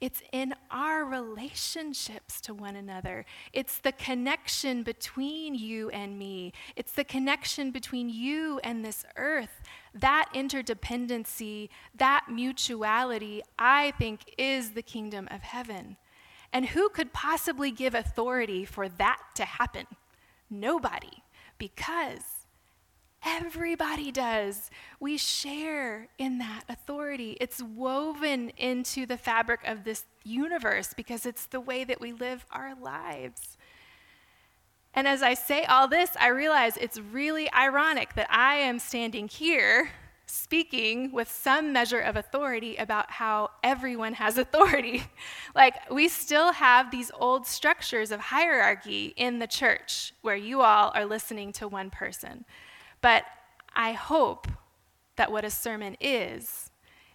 It's 0.00 0.22
in 0.32 0.54
our 0.70 1.04
relationships 1.04 2.40
to 2.42 2.54
one 2.54 2.76
another. 2.76 3.26
It's 3.52 3.78
the 3.78 3.90
connection 3.90 4.84
between 4.84 5.56
you 5.56 5.90
and 5.90 6.16
me. 6.16 6.52
It's 6.76 6.92
the 6.92 7.04
connection 7.04 7.72
between 7.72 8.08
you 8.08 8.60
and 8.62 8.84
this 8.84 9.04
earth. 9.16 9.62
That 9.92 10.28
interdependency, 10.34 11.68
that 11.96 12.26
mutuality, 12.30 13.42
I 13.58 13.92
think 13.98 14.34
is 14.38 14.72
the 14.72 14.82
kingdom 14.82 15.26
of 15.32 15.42
heaven. 15.42 15.96
And 16.52 16.66
who 16.66 16.88
could 16.88 17.12
possibly 17.12 17.72
give 17.72 17.94
authority 17.94 18.64
for 18.64 18.88
that 18.88 19.20
to 19.34 19.44
happen? 19.44 19.86
Nobody, 20.48 21.24
because 21.58 22.37
Everybody 23.24 24.12
does. 24.12 24.70
We 25.00 25.16
share 25.16 26.08
in 26.18 26.38
that 26.38 26.64
authority. 26.68 27.36
It's 27.40 27.62
woven 27.62 28.50
into 28.56 29.06
the 29.06 29.16
fabric 29.16 29.60
of 29.66 29.84
this 29.84 30.04
universe 30.24 30.94
because 30.94 31.26
it's 31.26 31.46
the 31.46 31.60
way 31.60 31.84
that 31.84 32.00
we 32.00 32.12
live 32.12 32.46
our 32.52 32.74
lives. 32.80 33.56
And 34.94 35.06
as 35.06 35.22
I 35.22 35.34
say 35.34 35.64
all 35.64 35.88
this, 35.88 36.10
I 36.18 36.28
realize 36.28 36.76
it's 36.76 36.98
really 36.98 37.52
ironic 37.52 38.14
that 38.14 38.28
I 38.30 38.56
am 38.56 38.78
standing 38.78 39.28
here 39.28 39.90
speaking 40.26 41.10
with 41.10 41.30
some 41.30 41.72
measure 41.72 42.00
of 42.00 42.16
authority 42.16 42.76
about 42.76 43.10
how 43.10 43.50
everyone 43.62 44.12
has 44.14 44.38
authority. 44.38 45.02
like, 45.54 45.90
we 45.90 46.08
still 46.08 46.52
have 46.52 46.90
these 46.90 47.10
old 47.14 47.46
structures 47.46 48.10
of 48.10 48.20
hierarchy 48.20 49.14
in 49.16 49.38
the 49.38 49.46
church 49.46 50.12
where 50.22 50.36
you 50.36 50.60
all 50.60 50.92
are 50.94 51.06
listening 51.06 51.52
to 51.52 51.66
one 51.66 51.90
person. 51.90 52.44
But 53.00 53.24
I 53.74 53.92
hope 53.92 54.48
that 55.16 55.30
what 55.30 55.44
a 55.44 55.50
sermon 55.50 55.96
is, 56.00 56.70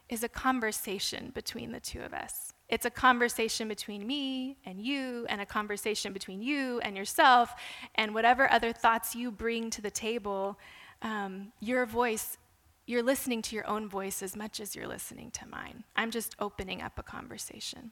is 0.09 0.23
a 0.23 0.29
conversation 0.29 1.31
between 1.33 1.71
the 1.71 1.79
two 1.79 2.01
of 2.01 2.13
us. 2.13 2.53
It's 2.69 2.85
a 2.85 2.89
conversation 2.89 3.67
between 3.67 4.05
me 4.07 4.57
and 4.65 4.81
you, 4.81 5.25
and 5.29 5.39
a 5.41 5.45
conversation 5.45 6.13
between 6.13 6.41
you 6.41 6.79
and 6.79 6.97
yourself, 6.97 7.53
and 7.95 8.13
whatever 8.13 8.49
other 8.51 8.73
thoughts 8.73 9.15
you 9.15 9.31
bring 9.31 9.69
to 9.71 9.81
the 9.81 9.91
table. 9.91 10.57
Um, 11.01 11.51
your 11.59 11.85
voice, 11.85 12.37
you're 12.85 13.03
listening 13.03 13.41
to 13.43 13.55
your 13.55 13.67
own 13.67 13.87
voice 13.87 14.23
as 14.23 14.35
much 14.35 14.59
as 14.59 14.75
you're 14.75 14.87
listening 14.87 15.31
to 15.31 15.47
mine. 15.47 15.83
I'm 15.95 16.11
just 16.11 16.35
opening 16.39 16.81
up 16.81 16.97
a 16.97 17.03
conversation. 17.03 17.91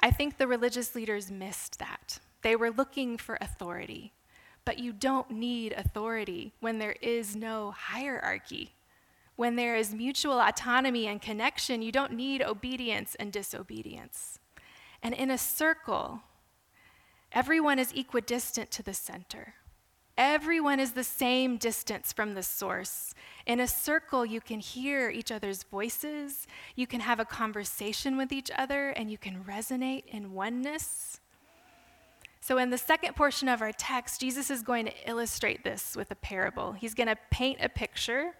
I 0.00 0.10
think 0.10 0.36
the 0.36 0.46
religious 0.46 0.94
leaders 0.94 1.30
missed 1.30 1.78
that. 1.78 2.18
They 2.42 2.56
were 2.56 2.70
looking 2.70 3.18
for 3.18 3.38
authority. 3.40 4.12
But 4.66 4.78
you 4.78 4.92
don't 4.92 5.30
need 5.30 5.72
authority 5.72 6.52
when 6.60 6.78
there 6.78 6.96
is 7.00 7.34
no 7.34 7.70
hierarchy. 7.70 8.74
When 9.36 9.56
there 9.56 9.76
is 9.76 9.94
mutual 9.94 10.40
autonomy 10.40 11.06
and 11.06 11.22
connection, 11.22 11.80
you 11.80 11.92
don't 11.92 12.12
need 12.12 12.42
obedience 12.42 13.14
and 13.14 13.32
disobedience. 13.32 14.38
And 15.02 15.14
in 15.14 15.30
a 15.30 15.38
circle, 15.38 16.20
everyone 17.32 17.78
is 17.78 17.92
equidistant 17.92 18.70
to 18.72 18.82
the 18.82 18.92
center. 18.92 19.54
Everyone 20.18 20.80
is 20.80 20.92
the 20.92 21.04
same 21.04 21.58
distance 21.58 22.12
from 22.12 22.34
the 22.34 22.42
source. 22.42 23.14
In 23.46 23.60
a 23.60 23.68
circle, 23.68 24.24
you 24.24 24.40
can 24.40 24.60
hear 24.60 25.10
each 25.10 25.30
other's 25.30 25.62
voices, 25.62 26.46
you 26.74 26.86
can 26.86 27.00
have 27.00 27.20
a 27.20 27.26
conversation 27.26 28.16
with 28.16 28.32
each 28.32 28.50
other, 28.56 28.90
and 28.90 29.10
you 29.10 29.18
can 29.18 29.44
resonate 29.44 30.06
in 30.06 30.32
oneness. 30.32 31.20
So, 32.46 32.58
in 32.58 32.70
the 32.70 32.78
second 32.78 33.16
portion 33.16 33.48
of 33.48 33.60
our 33.60 33.72
text, 33.72 34.20
Jesus 34.20 34.52
is 34.52 34.62
going 34.62 34.86
to 34.86 34.92
illustrate 35.04 35.64
this 35.64 35.96
with 35.96 36.12
a 36.12 36.14
parable. 36.14 36.74
He's 36.74 36.94
going 36.94 37.08
to 37.08 37.18
paint 37.28 37.58
a 37.60 37.68
picture, 37.68 38.34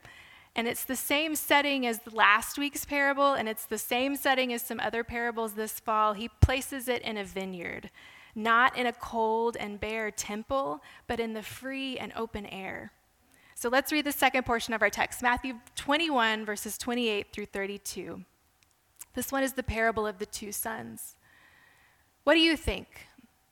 And 0.55 0.69
it's 0.69 0.85
the 0.85 0.95
same 0.95 1.35
setting 1.35 1.85
as 1.89 1.99
last 2.13 2.57
week's 2.57 2.85
parable, 2.85 3.35
and 3.35 3.49
it's 3.49 3.65
the 3.65 3.79
same 3.79 4.15
setting 4.15 4.53
as 4.53 4.63
some 4.63 4.79
other 4.79 5.03
parables 5.03 5.55
this 5.55 5.81
fall. 5.81 6.13
He 6.13 6.29
places 6.29 6.87
it 6.87 7.03
in 7.03 7.17
a 7.17 7.25
vineyard, 7.25 7.91
not 8.37 8.79
in 8.79 8.87
a 8.87 8.93
cold 8.93 9.57
and 9.59 9.81
bare 9.81 10.13
temple, 10.13 10.85
but 11.09 11.19
in 11.19 11.33
the 11.33 11.43
free 11.43 11.99
and 11.99 12.13
open 12.15 12.47
air. 12.47 12.93
So 13.57 13.69
let's 13.69 13.91
read 13.91 14.07
the 14.07 14.13
second 14.13 14.47
portion 14.47 14.73
of 14.73 14.83
our 14.83 14.91
text 14.91 15.21
Matthew 15.21 15.55
21, 15.75 16.45
verses 16.45 16.79
28 16.79 17.33
through 17.33 17.47
32. 17.47 18.25
This 19.15 19.33
one 19.33 19.43
is 19.43 19.55
the 19.55 19.65
parable 19.65 20.07
of 20.07 20.19
the 20.19 20.27
two 20.27 20.53
sons. 20.53 21.17
What 22.23 22.35
do 22.35 22.41
you 22.41 22.57
think? 22.57 23.09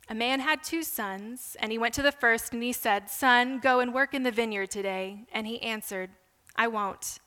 A 0.08 0.14
man 0.14 0.40
had 0.40 0.62
two 0.62 0.82
sons, 0.82 1.56
and 1.60 1.72
he 1.72 1.78
went 1.78 1.94
to 1.94 2.02
the 2.02 2.12
first 2.12 2.52
and 2.52 2.62
he 2.62 2.72
said, 2.72 3.08
Son, 3.08 3.58
go 3.58 3.80
and 3.80 3.94
work 3.94 4.12
in 4.12 4.22
the 4.22 4.30
vineyard 4.30 4.70
today. 4.70 5.24
And 5.32 5.46
he 5.46 5.62
answered, 5.62 6.10
I 6.56 6.66
won't. 6.68 7.18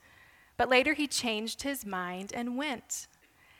But 0.57 0.69
later 0.69 0.93
he 0.93 1.07
changed 1.07 1.63
his 1.63 1.85
mind 1.85 2.31
and 2.35 2.57
went. 2.57 3.07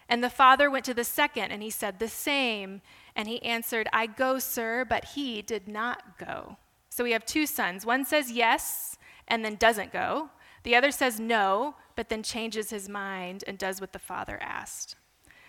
And 0.10 0.24
the 0.24 0.30
father 0.30 0.70
went 0.70 0.86
to 0.86 0.94
the 0.94 1.04
second 1.04 1.52
and 1.52 1.62
he 1.62 1.70
said 1.70 2.00
the 2.00 2.08
same. 2.08 2.82
And 3.16 3.28
he 3.28 3.42
answered, 3.44 3.90
I 3.92 4.06
go, 4.06 4.40
sir, 4.40 4.86
but 4.86 5.06
he 5.06 5.42
did 5.42 5.68
not 5.68 6.18
go. 6.18 6.58
So 6.90 7.04
we 7.04 7.12
have 7.12 7.26
two 7.26 7.46
sons. 7.46 7.86
One 7.86 8.06
says 8.06 8.32
yes 8.32 8.98
and 9.28 9.44
then 9.44 9.56
doesn't 9.56 9.92
go, 9.92 10.30
the 10.64 10.76
other 10.76 10.92
says 10.92 11.20
no, 11.20 11.76
but 11.96 12.10
then 12.10 12.24
changes 12.24 12.70
his 12.70 12.90
mind 12.90 13.44
and 13.48 13.58
does 13.58 13.80
what 13.80 13.94
the 13.94 14.00
father 14.00 14.40
asked. 14.42 14.96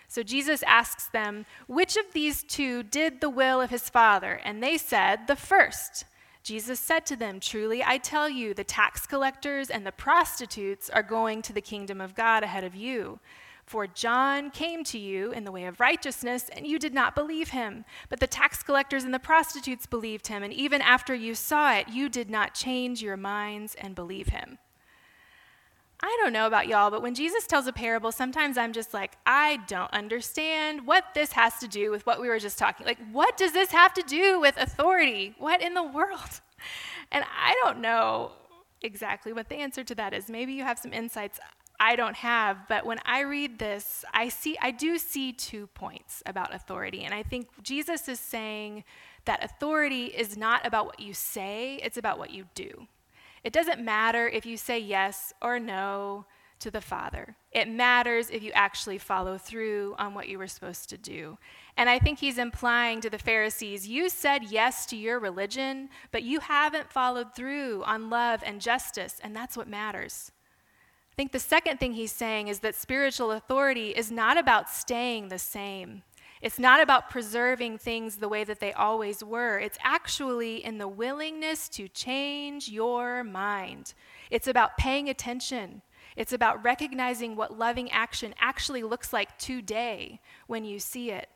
So 0.09 0.23
Jesus 0.23 0.63
asks 0.63 1.07
them, 1.07 1.45
Which 1.67 1.95
of 1.95 2.13
these 2.13 2.43
two 2.43 2.81
did 2.81 3.21
the 3.21 3.29
will 3.29 3.61
of 3.61 3.69
his 3.69 3.89
father? 3.89 4.41
And 4.43 4.61
they 4.61 4.77
said, 4.77 5.27
The 5.27 5.35
first. 5.35 6.03
Jesus 6.41 6.79
said 6.79 7.05
to 7.05 7.15
them, 7.15 7.39
Truly 7.39 7.83
I 7.83 7.99
tell 7.99 8.27
you, 8.27 8.55
the 8.55 8.63
tax 8.63 9.05
collectors 9.05 9.69
and 9.69 9.85
the 9.85 9.91
prostitutes 9.91 10.89
are 10.89 11.03
going 11.03 11.43
to 11.43 11.53
the 11.53 11.61
kingdom 11.61 12.01
of 12.01 12.15
God 12.15 12.43
ahead 12.43 12.63
of 12.63 12.75
you. 12.75 13.19
For 13.65 13.85
John 13.85 14.49
came 14.49 14.83
to 14.85 14.97
you 14.97 15.31
in 15.31 15.43
the 15.43 15.51
way 15.51 15.65
of 15.65 15.79
righteousness, 15.79 16.49
and 16.55 16.65
you 16.65 16.79
did 16.79 16.95
not 16.95 17.13
believe 17.13 17.49
him. 17.49 17.85
But 18.09 18.19
the 18.19 18.25
tax 18.25 18.63
collectors 18.63 19.03
and 19.03 19.13
the 19.13 19.19
prostitutes 19.19 19.85
believed 19.85 20.25
him, 20.25 20.41
and 20.41 20.51
even 20.51 20.81
after 20.81 21.13
you 21.13 21.35
saw 21.35 21.73
it, 21.75 21.87
you 21.87 22.09
did 22.09 22.31
not 22.31 22.55
change 22.55 23.03
your 23.03 23.15
minds 23.15 23.75
and 23.75 23.93
believe 23.93 24.29
him. 24.29 24.57
I 26.01 26.17
don't 26.21 26.31
know 26.31 26.47
about 26.47 26.67
y'all, 26.67 26.89
but 26.91 27.01
when 27.01 27.13
Jesus 27.13 27.45
tells 27.45 27.67
a 27.67 27.73
parable, 27.73 28.11
sometimes 28.11 28.57
I'm 28.57 28.71
just 28.71 28.93
like, 28.93 29.17
I 29.25 29.57
don't 29.67 29.91
understand 29.91 30.87
what 30.87 31.03
this 31.13 31.33
has 31.33 31.57
to 31.59 31.67
do 31.67 31.91
with 31.91 32.05
what 32.05 32.21
we 32.21 32.29
were 32.29 32.39
just 32.39 32.57
talking. 32.57 32.85
Like, 32.85 32.99
what 33.11 33.35
does 33.35 33.51
this 33.51 33.71
have 33.71 33.93
to 33.95 34.01
do 34.03 34.39
with 34.39 34.55
authority? 34.57 35.35
What 35.37 35.61
in 35.61 35.73
the 35.73 35.83
world? 35.83 36.41
And 37.11 37.25
I 37.25 37.59
don't 37.63 37.79
know 37.79 38.33
exactly 38.83 39.33
what 39.33 39.49
the 39.49 39.55
answer 39.55 39.83
to 39.83 39.95
that 39.95 40.13
is. 40.13 40.29
Maybe 40.29 40.53
you 40.53 40.63
have 40.63 40.77
some 40.77 40.93
insights 40.93 41.39
I 41.79 41.95
don't 41.95 42.17
have, 42.17 42.67
but 42.67 42.85
when 42.85 42.99
I 43.05 43.21
read 43.21 43.57
this, 43.57 44.03
I 44.13 44.27
see 44.27 44.57
I 44.61 44.71
do 44.71 44.97
see 44.97 45.31
two 45.31 45.67
points 45.67 46.21
about 46.25 46.53
authority. 46.53 47.03
And 47.03 47.13
I 47.13 47.23
think 47.23 47.47
Jesus 47.63 48.09
is 48.09 48.19
saying 48.19 48.83
that 49.25 49.43
authority 49.43 50.05
is 50.05 50.35
not 50.35 50.65
about 50.67 50.85
what 50.85 50.99
you 50.99 51.13
say, 51.13 51.79
it's 51.81 51.97
about 51.97 52.19
what 52.19 52.31
you 52.31 52.45
do. 52.53 52.87
It 53.43 53.53
doesn't 53.53 53.83
matter 53.83 54.27
if 54.27 54.45
you 54.45 54.57
say 54.57 54.79
yes 54.79 55.33
or 55.41 55.59
no 55.59 56.25
to 56.59 56.69
the 56.69 56.81
Father. 56.81 57.35
It 57.51 57.69
matters 57.69 58.29
if 58.29 58.43
you 58.43 58.51
actually 58.53 58.97
follow 58.97 59.37
through 59.37 59.95
on 59.97 60.13
what 60.13 60.27
you 60.27 60.37
were 60.37 60.47
supposed 60.47 60.89
to 60.89 60.97
do. 60.97 61.37
And 61.77 61.89
I 61.89 61.99
think 61.99 62.19
he's 62.19 62.37
implying 62.37 63.01
to 63.01 63.09
the 63.09 63.17
Pharisees, 63.17 63.87
you 63.87 64.09
said 64.09 64.43
yes 64.43 64.85
to 64.87 64.97
your 64.97 65.19
religion, 65.19 65.89
but 66.11 66.23
you 66.23 66.41
haven't 66.41 66.91
followed 66.91 67.33
through 67.33 67.83
on 67.85 68.09
love 68.09 68.43
and 68.45 68.59
justice, 68.59 69.19
and 69.23 69.35
that's 69.35 69.55
what 69.55 69.67
matters. 69.67 70.31
I 71.13 71.15
think 71.15 71.31
the 71.31 71.39
second 71.39 71.79
thing 71.79 71.93
he's 71.93 72.11
saying 72.11 72.49
is 72.49 72.59
that 72.59 72.75
spiritual 72.75 73.31
authority 73.31 73.89
is 73.89 74.11
not 74.11 74.37
about 74.37 74.69
staying 74.69 75.29
the 75.29 75.39
same. 75.39 76.03
It's 76.41 76.59
not 76.59 76.81
about 76.81 77.09
preserving 77.09 77.79
things 77.79 78.15
the 78.15 78.29
way 78.29 78.45
that 78.45 78.59
they 78.59 78.71
always 78.71 79.23
were. 79.23 79.59
It's 79.59 79.77
actually 79.83 80.63
in 80.63 80.77
the 80.77 80.87
willingness 80.87 81.67
to 81.69 81.89
change 81.89 82.69
your 82.69 83.23
mind. 83.23 83.93
It's 84.31 84.47
about 84.47 84.77
paying 84.77 85.09
attention. 85.09 85.81
It's 86.15 86.31
about 86.31 86.63
recognizing 86.63 87.35
what 87.35 87.57
loving 87.57 87.91
action 87.91 88.33
actually 88.39 88.83
looks 88.83 89.11
like 89.11 89.37
today 89.37 90.21
when 90.47 90.63
you 90.63 90.79
see 90.79 91.11
it. 91.11 91.29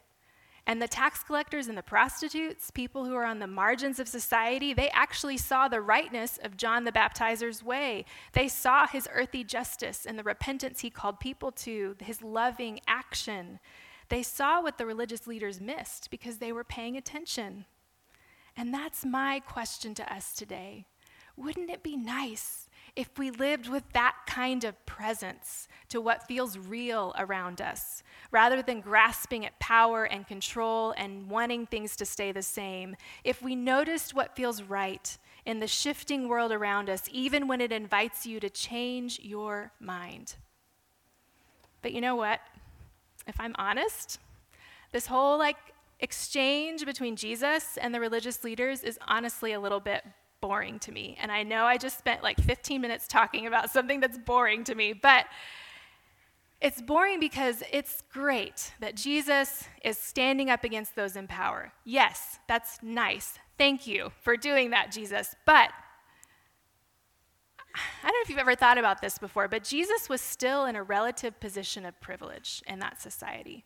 And 0.66 0.82
the 0.82 0.88
tax 0.88 1.22
collectors 1.22 1.68
and 1.68 1.78
the 1.78 1.84
prostitutes, 1.84 2.72
people 2.72 3.04
who 3.04 3.16
are 3.16 3.26
on 3.26 3.40
the 3.40 3.48
margins 3.48 4.00
of 4.00 4.08
society, 4.08 4.74
they 4.74 4.90
actually 4.92 5.36
saw 5.36 5.68
the 5.68 5.82
rightness 5.82 6.40
of 6.42 6.56
John 6.56 6.86
the 6.86 6.92
Baptizer's 6.94 7.62
way. 7.62 8.06
They 8.32 8.48
saw 8.48 8.88
his 8.88 9.10
earthy 9.12 9.44
justice 9.44 10.06
and 10.06 10.18
the 10.18 10.24
repentance 10.24 10.80
he 10.80 10.90
called 10.90 11.20
people 11.20 11.52
to, 11.52 11.98
his 12.00 12.22
loving 12.22 12.80
action. 12.88 13.60
They 14.14 14.22
saw 14.22 14.62
what 14.62 14.78
the 14.78 14.86
religious 14.86 15.26
leaders 15.26 15.60
missed 15.60 16.12
because 16.12 16.38
they 16.38 16.52
were 16.52 16.64
paying 16.64 16.96
attention. 16.96 17.66
And 18.56 18.72
that's 18.72 19.04
my 19.04 19.40
question 19.40 19.96
to 19.96 20.14
us 20.14 20.36
today. 20.36 20.86
Wouldn't 21.36 21.72
it 21.72 21.82
be 21.82 21.98
nice 21.98 22.70
if 22.96 23.18
we 23.18 23.32
lived 23.32 23.68
with 23.70 23.92
that 23.94 24.14
kind 24.28 24.66
of 24.66 24.86
presence 24.86 25.68
to 25.90 26.00
what 26.00 26.28
feels 26.28 26.60
real 26.60 27.16
around 27.18 27.60
us, 27.60 28.04
rather 28.30 28.62
than 28.62 28.82
grasping 28.82 29.48
at 29.48 29.60
power 29.60 30.04
and 30.04 30.28
control 30.28 30.94
and 30.96 31.28
wanting 31.28 31.66
things 31.66 31.96
to 31.96 32.06
stay 32.06 32.32
the 32.32 32.44
same? 32.44 32.96
If 33.24 33.42
we 33.42 33.56
noticed 33.56 34.14
what 34.14 34.36
feels 34.36 34.62
right 34.62 35.18
in 35.44 35.60
the 35.60 35.66
shifting 35.66 36.30
world 36.30 36.52
around 36.52 36.88
us, 36.88 37.10
even 37.12 37.48
when 37.48 37.62
it 37.62 37.72
invites 37.72 38.28
you 38.28 38.40
to 38.42 38.50
change 38.52 39.20
your 39.24 39.72
mind. 39.80 40.36
But 41.82 41.94
you 41.94 42.00
know 42.00 42.16
what? 42.16 42.42
If 43.28 43.40
I'm 43.40 43.56
honest, 43.58 44.20
this 44.92 45.08
whole 45.08 45.38
like 45.38 45.58
exchange 46.00 46.86
between 46.86 47.16
Jesus 47.16 47.78
and 47.78 47.94
the 47.94 48.00
religious 48.00 48.44
leaders 48.44 48.84
is 48.84 49.00
honestly 49.08 49.54
a 49.54 49.60
little 49.60 49.80
bit 49.80 50.04
boring 50.42 50.78
to 50.80 50.92
me. 50.92 51.18
And 51.22 51.32
I 51.32 51.44
know 51.44 51.64
I 51.64 51.78
just 51.78 51.98
spent 51.98 52.22
like 52.22 52.38
15 52.40 52.82
minutes 52.82 53.08
talking 53.08 53.48
about 53.48 53.70
something 53.70 54.02
that's 54.02 54.18
boring 54.18 54.66
to 54.66 54.76
me, 54.76 54.92
but 54.92 55.26
it's 56.60 56.82
boring 56.82 57.20
because 57.20 57.64
it's 57.72 58.04
great 58.12 58.74
that 58.80 58.96
Jesus 58.96 59.64
is 59.84 59.98
standing 59.98 60.50
up 60.50 60.64
against 60.64 60.96
those 60.96 61.16
in 61.16 61.28
power. 61.28 61.72
Yes, 61.86 62.40
that's 62.48 62.82
nice. 62.82 63.40
Thank 63.58 63.88
you 63.88 64.12
for 64.22 64.36
doing 64.36 64.72
that, 64.72 64.92
Jesus. 64.92 65.36
But 65.46 65.72
I 67.76 67.80
don't 68.04 68.14
know 68.14 68.22
if 68.24 68.30
you've 68.30 68.40
ever 68.40 68.56
thought 68.56 68.78
about 68.78 69.02
this 69.02 69.18
before, 69.18 69.48
but 69.48 69.64
Jesus 69.64 70.08
was 70.10 70.22
still 70.22 70.66
in 70.66 70.76
a 70.76 70.84
relative 70.84 71.40
position 71.40 71.86
of 71.86 72.00
privilege 72.00 72.62
in 72.68 72.80
that 72.80 73.02
society. 73.02 73.66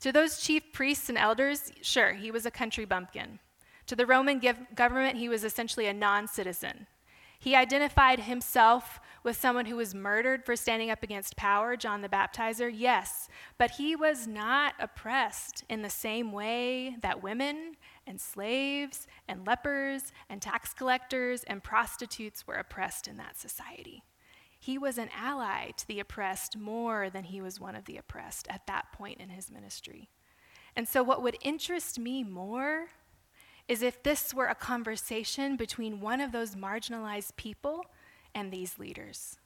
To 0.00 0.12
those 0.12 0.40
chief 0.40 0.72
priests 0.72 1.08
and 1.08 1.16
elders, 1.16 1.72
sure, 1.80 2.12
he 2.12 2.30
was 2.30 2.44
a 2.44 2.50
country 2.50 2.84
bumpkin. 2.84 3.38
To 3.86 3.96
the 3.96 4.06
Roman 4.06 4.42
government, 4.74 5.16
he 5.16 5.28
was 5.28 5.44
essentially 5.44 5.86
a 5.86 5.94
non 5.94 6.28
citizen. 6.28 6.86
He 7.38 7.54
identified 7.54 8.20
himself 8.20 9.00
with 9.22 9.36
someone 9.36 9.66
who 9.66 9.76
was 9.76 9.94
murdered 9.94 10.44
for 10.44 10.56
standing 10.56 10.90
up 10.90 11.02
against 11.02 11.36
power, 11.36 11.76
John 11.76 12.00
the 12.00 12.08
Baptizer, 12.08 12.70
yes, 12.72 13.28
but 13.58 13.72
he 13.72 13.94
was 13.94 14.26
not 14.26 14.74
oppressed 14.78 15.64
in 15.68 15.82
the 15.82 15.90
same 15.90 16.32
way 16.32 16.96
that 17.02 17.22
women 17.22 17.76
and 18.06 18.20
slaves 18.20 19.06
and 19.28 19.46
lepers 19.46 20.12
and 20.28 20.40
tax 20.40 20.72
collectors 20.72 21.42
and 21.44 21.62
prostitutes 21.62 22.46
were 22.46 22.54
oppressed 22.54 23.08
in 23.08 23.16
that 23.16 23.38
society. 23.38 24.02
He 24.58 24.78
was 24.78 24.98
an 24.98 25.10
ally 25.14 25.70
to 25.76 25.86
the 25.86 26.00
oppressed 26.00 26.56
more 26.56 27.10
than 27.10 27.24
he 27.24 27.40
was 27.40 27.60
one 27.60 27.76
of 27.76 27.84
the 27.84 27.96
oppressed 27.96 28.46
at 28.48 28.66
that 28.66 28.92
point 28.92 29.20
in 29.20 29.28
his 29.28 29.50
ministry. 29.50 30.08
And 30.74 30.88
so, 30.88 31.02
what 31.02 31.22
would 31.22 31.38
interest 31.42 31.98
me 31.98 32.22
more 32.22 32.86
is 33.68 33.82
if 33.82 34.02
this 34.02 34.32
were 34.32 34.46
a 34.46 34.54
conversation 34.54 35.56
between 35.56 36.00
one 36.00 36.20
of 36.20 36.32
those 36.32 36.54
marginalized 36.54 37.36
people 37.36 37.84
and 38.34 38.52
these 38.52 38.78
leaders. 38.78 39.38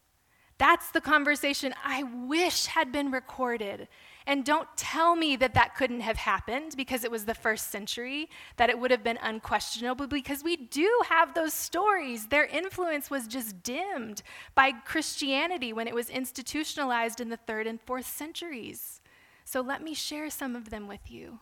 That's 0.60 0.90
the 0.90 1.00
conversation 1.00 1.72
I 1.82 2.02
wish 2.02 2.66
had 2.66 2.92
been 2.92 3.10
recorded. 3.10 3.88
And 4.26 4.44
don't 4.44 4.68
tell 4.76 5.16
me 5.16 5.34
that 5.36 5.54
that 5.54 5.74
couldn't 5.74 6.02
have 6.02 6.18
happened 6.18 6.74
because 6.76 7.02
it 7.02 7.10
was 7.10 7.24
the 7.24 7.34
first 7.34 7.70
century, 7.70 8.28
that 8.58 8.68
it 8.68 8.78
would 8.78 8.90
have 8.90 9.02
been 9.02 9.18
unquestionable, 9.22 10.06
because 10.06 10.44
we 10.44 10.56
do 10.56 11.00
have 11.08 11.32
those 11.32 11.54
stories. 11.54 12.26
Their 12.26 12.44
influence 12.44 13.10
was 13.10 13.26
just 13.26 13.62
dimmed 13.62 14.22
by 14.54 14.72
Christianity 14.72 15.72
when 15.72 15.88
it 15.88 15.94
was 15.94 16.10
institutionalized 16.10 17.22
in 17.22 17.30
the 17.30 17.38
third 17.38 17.66
and 17.66 17.80
fourth 17.80 18.06
centuries. 18.06 19.00
So 19.46 19.62
let 19.62 19.82
me 19.82 19.94
share 19.94 20.28
some 20.28 20.54
of 20.54 20.68
them 20.68 20.86
with 20.86 21.10
you. 21.10 21.38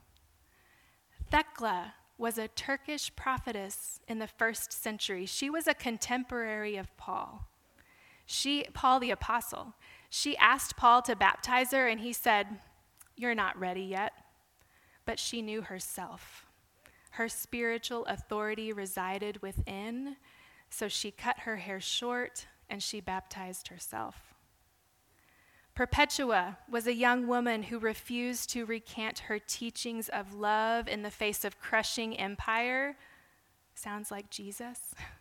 Thecla 1.28 1.94
was 2.16 2.38
a 2.38 2.46
Turkish 2.46 3.10
prophetess 3.16 3.98
in 4.06 4.20
the 4.20 4.28
first 4.28 4.72
century. 4.72 5.26
She 5.26 5.50
was 5.50 5.66
a 5.66 5.74
contemporary 5.74 6.76
of 6.76 6.96
Paul. 6.96 7.47
She, 8.30 8.66
Paul 8.74 9.00
the 9.00 9.10
apostle, 9.10 9.72
she 10.10 10.36
asked 10.36 10.76
Paul 10.76 11.00
to 11.02 11.16
baptize 11.16 11.70
her, 11.70 11.88
and 11.88 11.98
he 11.98 12.12
said, 12.12 12.46
You're 13.16 13.34
not 13.34 13.58
ready 13.58 13.80
yet. 13.80 14.12
But 15.06 15.18
she 15.18 15.40
knew 15.40 15.62
herself. 15.62 16.44
Her 17.12 17.30
spiritual 17.30 18.04
authority 18.04 18.70
resided 18.70 19.40
within, 19.40 20.16
so 20.68 20.88
she 20.88 21.10
cut 21.10 21.40
her 21.40 21.56
hair 21.56 21.80
short, 21.80 22.46
and 22.68 22.82
she 22.82 23.00
baptized 23.00 23.68
herself. 23.68 24.34
Perpetua 25.74 26.58
was 26.70 26.86
a 26.86 26.92
young 26.92 27.26
woman 27.28 27.62
who 27.62 27.78
refused 27.78 28.50
to 28.50 28.66
recant 28.66 29.20
her 29.20 29.38
teachings 29.38 30.10
of 30.10 30.34
love 30.34 30.86
in 30.86 31.00
the 31.00 31.10
face 31.10 31.46
of 31.46 31.58
crushing 31.60 32.14
empire. 32.18 32.98
Sounds 33.74 34.10
like 34.10 34.28
Jesus. 34.28 34.94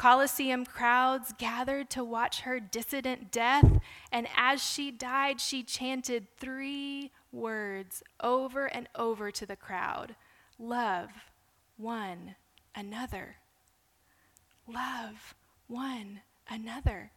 Colosseum 0.00 0.64
crowds 0.64 1.34
gathered 1.36 1.90
to 1.90 2.02
watch 2.02 2.40
her 2.40 2.58
dissident 2.58 3.30
death, 3.30 3.80
and 4.10 4.26
as 4.34 4.64
she 4.64 4.90
died, 4.90 5.42
she 5.42 5.62
chanted 5.62 6.26
three 6.38 7.12
words 7.30 8.02
over 8.18 8.64
and 8.64 8.88
over 8.94 9.30
to 9.30 9.44
the 9.44 9.56
crowd 9.56 10.16
love 10.58 11.10
one 11.76 12.34
another. 12.74 13.36
Love 14.66 15.34
one 15.66 16.22
another. 16.48 17.10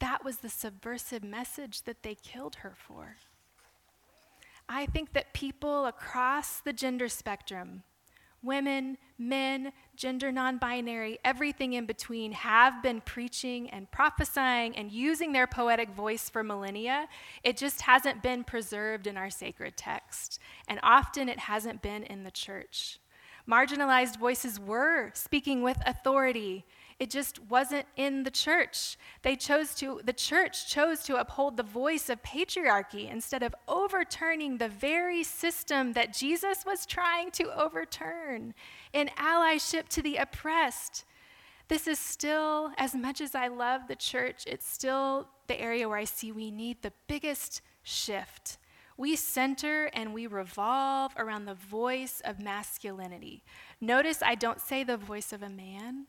That 0.00 0.24
was 0.24 0.38
the 0.38 0.50
subversive 0.50 1.22
message 1.22 1.82
that 1.82 2.02
they 2.02 2.16
killed 2.16 2.56
her 2.56 2.74
for. 2.76 3.18
I 4.68 4.86
think 4.86 5.12
that 5.12 5.32
people 5.32 5.86
across 5.86 6.58
the 6.58 6.72
gender 6.72 7.08
spectrum 7.08 7.84
women, 8.44 8.98
men, 9.18 9.72
gender 9.96 10.30
non 10.30 10.58
binary, 10.58 11.18
everything 11.24 11.72
in 11.72 11.86
between 11.86 12.32
have 12.32 12.82
been 12.82 13.00
preaching 13.00 13.70
and 13.70 13.90
prophesying 13.90 14.76
and 14.76 14.92
using 14.92 15.32
their 15.32 15.46
poetic 15.46 15.90
voice 15.90 16.28
for 16.28 16.42
millennia. 16.42 17.08
It 17.42 17.56
just 17.56 17.82
hasn't 17.82 18.22
been 18.22 18.44
preserved 18.44 19.06
in 19.06 19.16
our 19.16 19.30
sacred 19.30 19.76
text, 19.76 20.38
and 20.68 20.80
often 20.82 21.28
it 21.28 21.38
hasn't 21.40 21.82
been 21.82 22.02
in 22.04 22.24
the 22.24 22.30
church. 22.30 22.98
Marginalized 23.48 24.18
voices 24.18 24.58
were 24.58 25.10
speaking 25.12 25.62
with 25.62 25.78
authority 25.84 26.64
it 26.98 27.10
just 27.10 27.42
wasn't 27.50 27.86
in 27.96 28.22
the 28.22 28.30
church. 28.30 28.96
They 29.22 29.36
chose 29.36 29.74
to, 29.76 30.00
the 30.04 30.12
church 30.12 30.68
chose 30.68 31.02
to 31.04 31.16
uphold 31.16 31.56
the 31.56 31.62
voice 31.62 32.08
of 32.08 32.22
patriarchy 32.22 33.10
instead 33.10 33.42
of 33.42 33.54
overturning 33.66 34.58
the 34.58 34.68
very 34.68 35.22
system 35.24 35.92
that 35.94 36.14
Jesus 36.14 36.64
was 36.64 36.86
trying 36.86 37.30
to 37.32 37.52
overturn 37.58 38.54
in 38.92 39.08
allyship 39.18 39.88
to 39.88 40.02
the 40.02 40.16
oppressed. 40.16 41.04
This 41.68 41.86
is 41.88 41.98
still, 41.98 42.72
as 42.76 42.94
much 42.94 43.20
as 43.20 43.34
I 43.34 43.48
love 43.48 43.88
the 43.88 43.96
church, 43.96 44.44
it's 44.46 44.68
still 44.68 45.28
the 45.46 45.60
area 45.60 45.88
where 45.88 45.98
I 45.98 46.04
see 46.04 46.30
we 46.30 46.50
need 46.50 46.82
the 46.82 46.92
biggest 47.08 47.62
shift. 47.82 48.58
We 48.96 49.16
center 49.16 49.86
and 49.86 50.14
we 50.14 50.26
revolve 50.28 51.12
around 51.16 51.46
the 51.46 51.54
voice 51.54 52.22
of 52.24 52.40
masculinity. 52.40 53.42
Notice 53.80 54.22
I 54.22 54.36
don't 54.36 54.60
say 54.60 54.84
the 54.84 54.96
voice 54.96 55.32
of 55.32 55.42
a 55.42 55.48
man. 55.48 56.06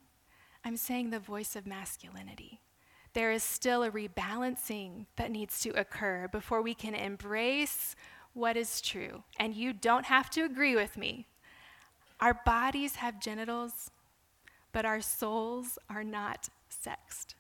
I'm 0.65 0.77
saying 0.77 1.11
the 1.11 1.19
voice 1.19 1.55
of 1.55 1.67
masculinity. 1.67 2.59
There 3.13 3.31
is 3.31 3.43
still 3.43 3.83
a 3.83 3.91
rebalancing 3.91 5.05
that 5.15 5.29
needs 5.29 5.61
to 5.61 5.69
occur 5.69 6.27
before 6.27 6.61
we 6.63 6.73
can 6.73 6.95
embrace 6.95 7.95
what 8.33 8.57
is 8.57 8.81
true. 8.81 9.23
And 9.39 9.53
you 9.53 9.73
don't 9.73 10.07
have 10.07 10.31
to 10.31 10.41
agree 10.43 10.75
with 10.75 10.97
me. 10.97 11.27
Our 12.19 12.41
bodies 12.45 12.95
have 12.95 13.21
genitals, 13.21 13.91
but 14.71 14.85
our 14.85 15.01
souls 15.01 15.77
are 15.87 16.03
not 16.03 16.49
sexed. 16.67 17.35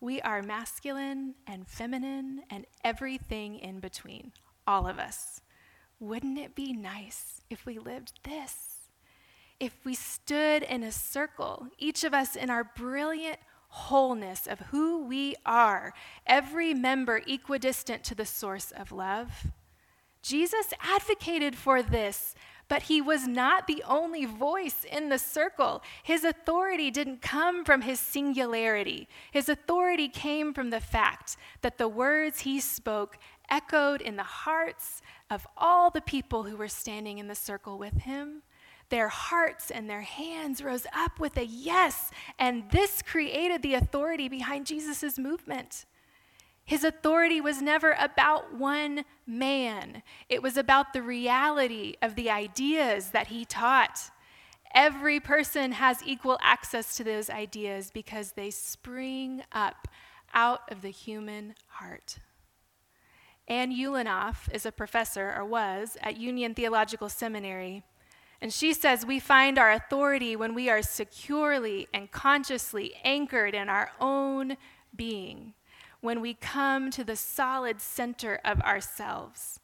We 0.00 0.20
are 0.20 0.42
masculine 0.42 1.36
and 1.46 1.68
feminine 1.68 2.42
and 2.50 2.66
everything 2.82 3.60
in 3.60 3.78
between, 3.78 4.32
all 4.66 4.88
of 4.88 4.98
us. 4.98 5.40
Wouldn't 6.00 6.38
it 6.38 6.54
be 6.54 6.72
nice 6.72 7.42
if 7.48 7.64
we 7.64 7.78
lived 7.78 8.20
this? 8.24 8.69
If 9.60 9.84
we 9.84 9.94
stood 9.94 10.62
in 10.62 10.82
a 10.82 10.90
circle, 10.90 11.68
each 11.78 12.02
of 12.02 12.14
us 12.14 12.34
in 12.34 12.48
our 12.48 12.64
brilliant 12.64 13.38
wholeness 13.68 14.46
of 14.46 14.58
who 14.70 15.04
we 15.04 15.36
are, 15.46 15.92
every 16.26 16.74
member 16.74 17.22
equidistant 17.26 18.02
to 18.04 18.14
the 18.14 18.26
source 18.26 18.72
of 18.72 18.90
love. 18.90 19.46
Jesus 20.22 20.72
advocated 20.80 21.54
for 21.56 21.82
this, 21.82 22.34
but 22.68 22.82
he 22.82 23.00
was 23.00 23.26
not 23.26 23.66
the 23.66 23.82
only 23.86 24.24
voice 24.24 24.84
in 24.90 25.08
the 25.08 25.18
circle. 25.18 25.82
His 26.02 26.24
authority 26.24 26.90
didn't 26.90 27.22
come 27.22 27.64
from 27.64 27.82
his 27.82 28.00
singularity. 28.00 29.08
His 29.30 29.48
authority 29.48 30.08
came 30.08 30.52
from 30.54 30.70
the 30.70 30.80
fact 30.80 31.36
that 31.62 31.78
the 31.78 31.88
words 31.88 32.40
he 32.40 32.60
spoke 32.60 33.18
echoed 33.48 34.00
in 34.00 34.16
the 34.16 34.22
hearts 34.22 35.02
of 35.28 35.46
all 35.56 35.90
the 35.90 36.00
people 36.00 36.44
who 36.44 36.56
were 36.56 36.68
standing 36.68 37.18
in 37.18 37.28
the 37.28 37.34
circle 37.34 37.78
with 37.78 37.94
him 38.02 38.42
their 38.90 39.08
hearts 39.08 39.70
and 39.70 39.88
their 39.88 40.02
hands 40.02 40.62
rose 40.62 40.86
up 40.94 41.18
with 41.18 41.36
a 41.36 41.46
yes, 41.46 42.10
and 42.38 42.70
this 42.70 43.02
created 43.02 43.62
the 43.62 43.74
authority 43.74 44.28
behind 44.28 44.66
Jesus' 44.66 45.18
movement. 45.18 45.86
His 46.64 46.84
authority 46.84 47.40
was 47.40 47.62
never 47.62 47.96
about 47.98 48.54
one 48.54 49.04
man, 49.26 50.02
it 50.28 50.42
was 50.42 50.56
about 50.56 50.92
the 50.92 51.02
reality 51.02 51.94
of 52.02 52.14
the 52.14 52.30
ideas 52.30 53.10
that 53.10 53.28
he 53.28 53.44
taught. 53.44 54.10
Every 54.72 55.18
person 55.18 55.72
has 55.72 56.00
equal 56.06 56.38
access 56.42 56.96
to 56.96 57.02
those 57.02 57.28
ideas 57.28 57.90
because 57.92 58.32
they 58.32 58.50
spring 58.50 59.42
up 59.50 59.88
out 60.32 60.60
of 60.70 60.82
the 60.82 60.90
human 60.90 61.56
heart. 61.66 62.18
Ann 63.48 63.72
Ulanov 63.72 64.52
is 64.54 64.64
a 64.64 64.70
professor, 64.70 65.34
or 65.36 65.44
was, 65.44 65.96
at 66.00 66.18
Union 66.18 66.54
Theological 66.54 67.08
Seminary. 67.08 67.82
And 68.40 68.52
she 68.52 68.72
says 68.72 69.04
we 69.04 69.20
find 69.20 69.58
our 69.58 69.70
authority 69.70 70.34
when 70.34 70.54
we 70.54 70.70
are 70.70 70.82
securely 70.82 71.88
and 71.92 72.10
consciously 72.10 72.94
anchored 73.04 73.54
in 73.54 73.68
our 73.68 73.90
own 74.00 74.56
being, 74.94 75.52
when 76.00 76.20
we 76.20 76.34
come 76.34 76.90
to 76.90 77.04
the 77.04 77.16
solid 77.16 77.80
center 77.80 78.40
of 78.44 78.60
ourselves. 78.62 79.60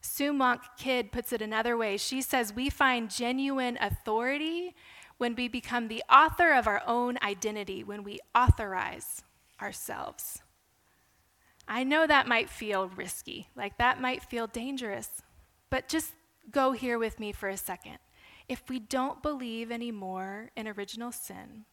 Sue 0.00 0.32
Monk 0.32 0.62
Kidd 0.78 1.12
puts 1.12 1.32
it 1.32 1.42
another 1.42 1.76
way. 1.76 1.96
She 1.96 2.22
says 2.22 2.52
we 2.52 2.70
find 2.70 3.10
genuine 3.10 3.78
authority 3.80 4.74
when 5.18 5.34
we 5.34 5.46
become 5.46 5.88
the 5.88 6.02
author 6.10 6.52
of 6.52 6.66
our 6.66 6.82
own 6.86 7.18
identity, 7.22 7.84
when 7.84 8.02
we 8.02 8.18
authorize 8.34 9.22
ourselves. 9.60 10.40
I 11.68 11.84
know 11.84 12.06
that 12.06 12.28
might 12.28 12.50
feel 12.50 12.88
risky, 12.88 13.48
like 13.54 13.78
that 13.78 14.00
might 14.00 14.22
feel 14.22 14.46
dangerous, 14.46 15.22
but 15.70 15.88
just 15.88 16.12
go 16.50 16.72
here 16.72 16.98
with 16.98 17.18
me 17.18 17.32
for 17.32 17.48
a 17.48 17.56
second 17.56 17.98
if 18.48 18.68
we 18.68 18.78
don't 18.78 19.22
believe 19.22 19.70
anymore 19.70 20.50
in 20.56 20.68
original 20.68 21.12
sin, 21.12 21.64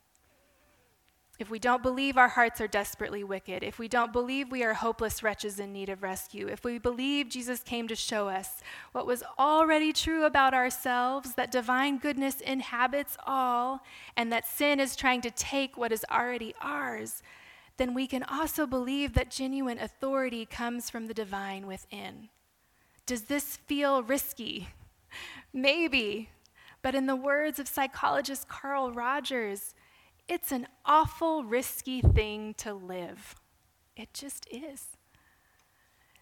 if 1.41 1.49
we 1.49 1.57
don't 1.57 1.81
believe 1.81 2.17
our 2.17 2.27
hearts 2.27 2.61
are 2.61 2.67
desperately 2.67 3.23
wicked, 3.23 3.63
if 3.63 3.79
we 3.79 3.87
don't 3.87 4.13
believe 4.13 4.51
we 4.51 4.63
are 4.63 4.75
hopeless 4.75 5.23
wretches 5.23 5.59
in 5.59 5.73
need 5.73 5.89
of 5.89 6.03
rescue, 6.03 6.47
if 6.47 6.63
we 6.63 6.77
believe 6.77 7.29
Jesus 7.29 7.61
came 7.61 7.87
to 7.87 7.95
show 7.95 8.29
us 8.29 8.61
what 8.91 9.07
was 9.07 9.23
already 9.39 9.91
true 9.91 10.25
about 10.25 10.53
ourselves, 10.53 11.33
that 11.33 11.51
divine 11.51 11.97
goodness 11.97 12.41
inhabits 12.41 13.17
all, 13.25 13.81
and 14.15 14.31
that 14.31 14.47
sin 14.47 14.79
is 14.79 14.95
trying 14.95 15.21
to 15.21 15.31
take 15.31 15.75
what 15.75 15.91
is 15.91 16.05
already 16.11 16.53
ours, 16.61 17.23
then 17.77 17.95
we 17.95 18.05
can 18.05 18.21
also 18.21 18.67
believe 18.67 19.13
that 19.13 19.31
genuine 19.31 19.79
authority 19.79 20.45
comes 20.45 20.91
from 20.91 21.07
the 21.07 21.13
divine 21.15 21.65
within. 21.65 22.29
Does 23.07 23.23
this 23.23 23.57
feel 23.57 24.03
risky? 24.03 24.67
Maybe. 25.53 26.29
But 26.81 26.95
in 26.95 27.05
the 27.05 27.15
words 27.15 27.59
of 27.59 27.67
psychologist 27.67 28.47
Carl 28.47 28.91
Rogers, 28.91 29.73
it's 30.27 30.51
an 30.51 30.67
awful 30.85 31.43
risky 31.43 32.01
thing 32.01 32.53
to 32.55 32.73
live. 32.73 33.35
It 33.95 34.13
just 34.13 34.47
is. 34.49 34.87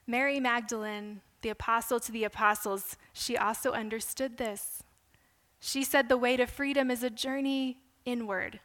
Mary 0.07 0.39
Magdalene, 0.39 1.21
the 1.41 1.49
apostle 1.49 1.99
to 1.99 2.11
the 2.11 2.23
apostles, 2.23 2.97
she 3.13 3.37
also 3.37 3.71
understood 3.71 4.37
this. 4.37 4.83
She 5.59 5.83
said 5.83 6.09
the 6.09 6.17
way 6.17 6.35
to 6.37 6.45
freedom 6.45 6.89
is 6.89 7.03
a 7.03 7.09
journey 7.09 7.77
inward. 8.05 8.59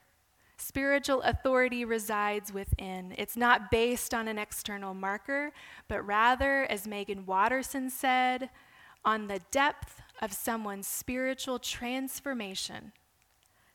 Spiritual 0.57 1.21
authority 1.23 1.85
resides 1.85 2.53
within. 2.53 3.15
It's 3.19 3.37
not 3.37 3.71
based 3.71 4.15
on 4.15 4.29
an 4.29 4.39
external 4.39 4.95
marker, 4.95 5.53
but 5.89 6.07
rather, 6.07 6.65
as 6.65 6.87
Meggan 6.87 7.27
Watterson 7.27 7.91
said, 7.91 8.51
on 9.05 9.27
the 9.27 9.41
depth 9.51 10.01
of 10.21 10.33
someone's 10.33 10.87
spiritual 10.87 11.59
transformation 11.59 12.93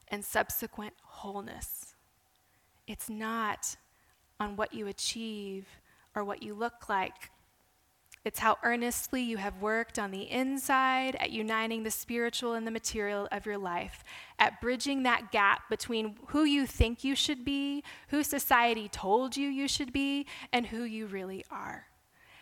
and 0.07 0.23
subsequent 0.23 0.93
wholeness. 1.03 1.95
It's 2.87 3.09
not 3.09 3.75
on 4.39 4.55
what 4.55 4.73
you 4.73 4.87
achieve 4.87 5.67
or 6.15 6.23
what 6.23 6.41
you 6.41 6.53
look 6.53 6.89
like. 6.89 7.31
It's 8.25 8.39
how 8.39 8.57
earnestly 8.63 9.21
you 9.21 9.37
have 9.37 9.61
worked 9.61 9.97
on 9.97 10.11
the 10.11 10.29
inside 10.29 11.15
at 11.15 11.31
uniting 11.31 11.83
the 11.83 11.91
spiritual 11.91 12.53
and 12.53 12.67
the 12.67 12.71
material 12.71 13.27
of 13.31 13.45
your 13.45 13.57
life, 13.57 14.03
at 14.37 14.59
bridging 14.59 15.03
that 15.03 15.31
gap 15.31 15.69
between 15.69 16.15
who 16.27 16.43
you 16.43 16.67
think 16.67 17.03
you 17.03 17.15
should 17.15 17.45
be, 17.45 17.83
who 18.09 18.23
society 18.23 18.89
told 18.89 19.37
you 19.37 19.47
you 19.47 19.67
should 19.67 19.93
be, 19.93 20.25
and 20.51 20.67
who 20.67 20.83
you 20.83 21.05
really 21.05 21.45
are 21.49 21.85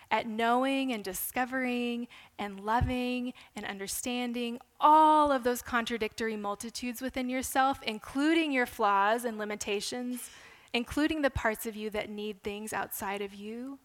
at 0.09 0.27
knowing 0.27 0.91
and 0.91 1.03
discovering 1.03 2.07
and 2.39 2.59
loving 2.59 3.33
and 3.55 3.65
understanding 3.65 4.59
all 4.79 5.31
of 5.31 5.43
those 5.43 5.61
contradictory 5.61 6.35
multitudes 6.35 7.01
within 7.01 7.29
yourself, 7.29 7.79
including 7.83 8.51
your 8.51 8.65
flaws 8.65 9.25
and 9.25 9.37
limitations, 9.37 10.29
including 10.73 11.21
the 11.21 11.29
parts 11.29 11.65
of 11.65 11.75
you 11.75 11.89
that 11.89 12.09
need 12.09 12.41
things 12.43 12.73
outside 12.73 13.21
of 13.21 13.33
you. 13.33 13.79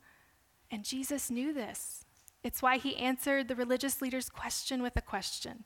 And 0.71 0.85
Jesus 0.85 1.31
knew 1.31 1.53
this. 1.53 2.05
It's 2.43 2.63
why 2.63 2.79
he 2.79 2.97
answered 2.97 3.49
the 3.49 3.55
religious 3.55 4.03
leaders' 4.03 4.29
question 4.29 4.83
with 4.83 4.97
a 4.97 5.03
question. 5.03 5.65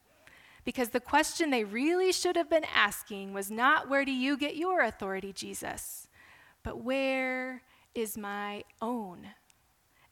Because 0.64 0.90
the 0.90 1.00
question 1.00 1.50
they 1.50 1.64
really 1.64 2.12
should 2.12 2.36
have 2.36 2.50
been 2.50 2.66
asking 2.74 3.32
was 3.32 3.50
not, 3.50 3.88
Where 3.88 4.04
do 4.04 4.12
you 4.12 4.36
get 4.36 4.56
your 4.56 4.82
authority, 4.82 5.32
Jesus? 5.32 6.06
but 6.66 6.82
where 6.82 7.62
is 7.94 8.18
my 8.18 8.64
own? 8.82 9.28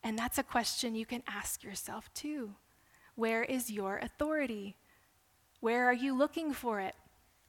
And 0.04 0.18
that's 0.18 0.36
a 0.36 0.42
question 0.42 0.94
you 0.94 1.06
can 1.06 1.22
ask 1.26 1.64
yourself 1.64 2.12
too. 2.12 2.50
Where 3.14 3.42
is 3.42 3.70
your 3.70 3.96
authority? 3.96 4.76
Where 5.60 5.86
are 5.86 5.94
you 5.94 6.14
looking 6.14 6.52
for 6.52 6.78
it? 6.80 6.94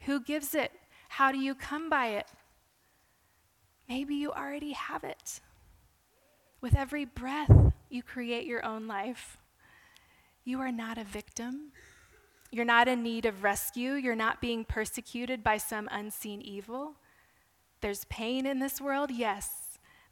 Who 0.05 0.21
gives 0.21 0.55
it? 0.55 0.71
How 1.09 1.33
do 1.33 1.37
you 1.37 1.53
come 1.53 1.89
by 1.89 2.07
it? 2.07 2.27
Maybe 3.89 4.15
you 4.15 4.31
already 4.31 4.71
have 4.71 5.03
it. 5.03 5.41
With 6.61 6.75
every 6.75 7.03
breath, 7.03 7.51
you 7.89 8.01
create 8.01 8.47
your 8.47 8.65
own 8.65 8.87
life. 8.87 9.37
You 10.45 10.61
are 10.61 10.71
not 10.71 10.97
a 10.97 11.03
victim. 11.03 11.73
You're 12.51 12.63
not 12.65 12.87
in 12.87 13.03
need 13.03 13.25
of 13.25 13.43
rescue. 13.43 13.93
You're 13.93 14.15
not 14.15 14.39
being 14.39 14.63
persecuted 14.63 15.43
by 15.43 15.57
some 15.57 15.89
unseen 15.91 16.41
evil. 16.41 16.95
There's 17.81 18.05
pain 18.05 18.45
in 18.45 18.59
this 18.59 18.79
world? 18.79 19.11
Yes. 19.11 19.64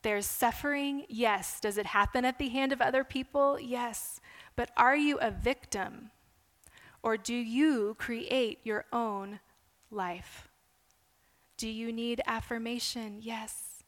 There's 0.03 0.25
suffering? 0.25 1.05
Yes. 1.09 1.59
Does 1.59 1.77
it 1.77 1.87
happen 1.87 2.25
at 2.25 2.37
the 2.37 2.49
hand 2.49 2.71
of 2.71 2.81
other 2.81 3.03
people? 3.03 3.59
Yes. 3.59 4.19
But 4.55 4.69
are 4.77 4.95
you 4.95 5.17
a 5.19 5.31
victim? 5.31 6.11
Or 7.01 7.17
do 7.17 7.33
you 7.33 7.95
create 7.97 8.59
your 8.63 8.85
own 8.93 9.39
life? 9.89 10.49
Do 11.57 11.67
you 11.67 11.91
need 11.91 12.21
affirmation? 12.25 13.17
Yes. 13.21 13.83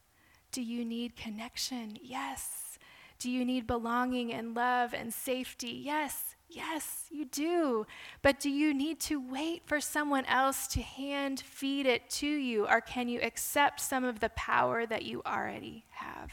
Do 0.52 0.62
you 0.62 0.86
need 0.86 1.16
connection? 1.16 1.98
Yes. 2.02 2.80
Do 3.20 3.30
you 3.30 3.44
need 3.44 3.68
belonging 3.68 4.34
and 4.34 4.56
love 4.56 4.94
and 4.94 5.14
safety? 5.14 5.82
Yes. 5.84 6.35
Yes, 6.48 7.08
you 7.10 7.26
do. 7.26 7.86
But 8.22 8.40
do 8.40 8.50
you 8.50 8.74
need 8.74 9.00
to 9.02 9.20
wait 9.20 9.64
for 9.66 9.82
someone 9.82 10.26
else 10.26 10.68
to 10.68 10.82
hand 10.82 11.40
feed 11.40 11.86
it 11.86 12.10
to 12.12 12.28
you, 12.28 12.68
or 12.68 12.82
can 12.82 13.10
you 13.10 13.20
accept 13.22 13.82
some 13.82 14.04
of 14.04 14.20
the 14.20 14.30
power 14.30 14.86
that 14.86 15.04
you 15.04 15.22
already 15.26 15.86
have? 15.90 16.32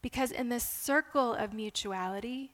Because 0.00 0.32
in 0.32 0.48
this 0.48 0.64
circle 0.64 1.34
of 1.34 1.52
mutuality, 1.52 2.52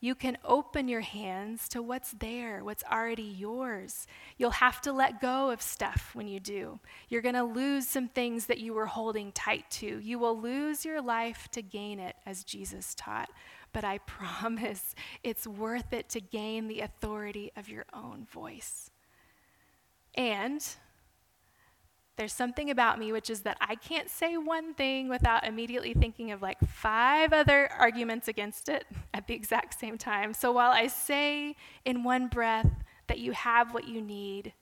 you 0.00 0.14
can 0.14 0.38
open 0.44 0.88
your 0.88 1.00
hands 1.00 1.68
to 1.70 1.82
what's 1.82 2.12
there, 2.12 2.62
what's 2.62 2.84
already 2.84 3.22
yours. 3.22 4.06
You'll 4.36 4.50
have 4.50 4.80
to 4.82 4.92
let 4.92 5.20
go 5.20 5.50
of 5.50 5.60
stuff 5.62 6.10
when 6.14 6.28
you 6.28 6.38
do. 6.38 6.78
You're 7.08 7.22
going 7.22 7.34
to 7.34 7.42
lose 7.42 7.88
some 7.88 8.08
things 8.08 8.46
that 8.46 8.60
you 8.60 8.74
were 8.74 8.86
holding 8.86 9.32
tight 9.32 9.68
to. 9.72 9.98
You 9.98 10.18
will 10.18 10.38
lose 10.38 10.84
your 10.84 11.00
life 11.00 11.48
to 11.52 11.62
gain 11.62 11.98
it, 11.98 12.14
as 12.26 12.44
Jesus 12.44 12.94
taught 12.94 13.30
but 13.76 13.84
I 13.84 13.98
promise 14.06 14.94
it's 15.22 15.46
worth 15.46 15.92
it 15.92 16.08
to 16.08 16.20
gain 16.20 16.66
the 16.66 16.80
authority 16.80 17.52
of 17.56 17.68
your 17.68 17.84
own 17.92 18.26
voice. 18.32 18.90
And 20.14 20.66
there's 22.16 22.32
something 22.32 22.70
about 22.70 22.98
me 22.98 23.12
which 23.12 23.28
is 23.28 23.42
that 23.42 23.58
I 23.60 23.74
can't 23.74 24.08
say 24.08 24.38
one 24.38 24.72
thing 24.72 25.10
without 25.10 25.46
immediately 25.46 25.92
thinking 25.92 26.32
of 26.32 26.40
like 26.40 26.58
five 26.66 27.34
other 27.34 27.70
arguments 27.70 28.28
against 28.28 28.70
it 28.70 28.86
at 29.12 29.26
the 29.26 29.34
exact 29.34 29.78
same 29.78 29.98
time. 29.98 30.32
So 30.32 30.52
while 30.52 30.70
I 30.70 30.86
say 30.86 31.54
in 31.84 32.02
one 32.02 32.28
breath 32.28 32.70
that 33.08 33.18
you 33.18 33.32
have 33.32 33.74
what 33.74 33.86
you 33.86 34.00
need, 34.00 34.54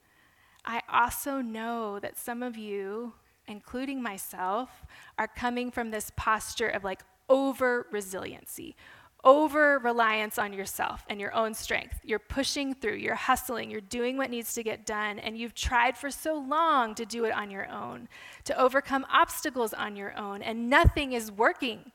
I 0.65 0.83
also 0.93 1.41
know 1.41 2.01
that 2.01 2.19
some 2.19 2.43
of 2.43 2.57
you, 2.57 3.13
including 3.47 4.03
myself, 4.03 4.85
are 5.17 5.29
coming 5.29 5.71
from 5.71 5.93
this 5.93 6.11
posture 6.17 6.69
of 6.69 6.83
like 6.83 7.05
over 7.29 7.87
resiliency, 7.91 8.77
over 9.25 9.79
reliance 9.79 10.39
on 10.39 10.53
yourself 10.53 11.05
and 11.09 11.21
your 11.21 11.35
own 11.35 11.55
strength. 11.55 11.99
You're 12.05 12.19
pushing 12.19 12.75
through, 12.75 12.97
you're 12.97 13.15
hustling, 13.15 13.71
you're 13.71 13.81
doing 13.81 14.17
what 14.17 14.31
needs 14.31 14.55
to 14.55 14.63
get 14.63 14.87
done, 14.87 15.19
and 15.19 15.37
you've 15.37 15.55
tried 15.55 15.97
for 15.97 16.11
so 16.11 16.35
long 16.39 16.95
to 16.95 17.07
do 17.07 17.25
it 17.25 17.33
on 17.33 17.51
your 17.51 17.69
own, 17.71 18.09
to 18.45 18.59
overcome 18.61 19.07
obstacles 19.11 19.73
on 19.73 19.97
your 19.97 20.17
own, 20.17 20.43
and 20.43 20.69
nothing 20.69 21.13
is 21.13 21.33
working. 21.33 21.93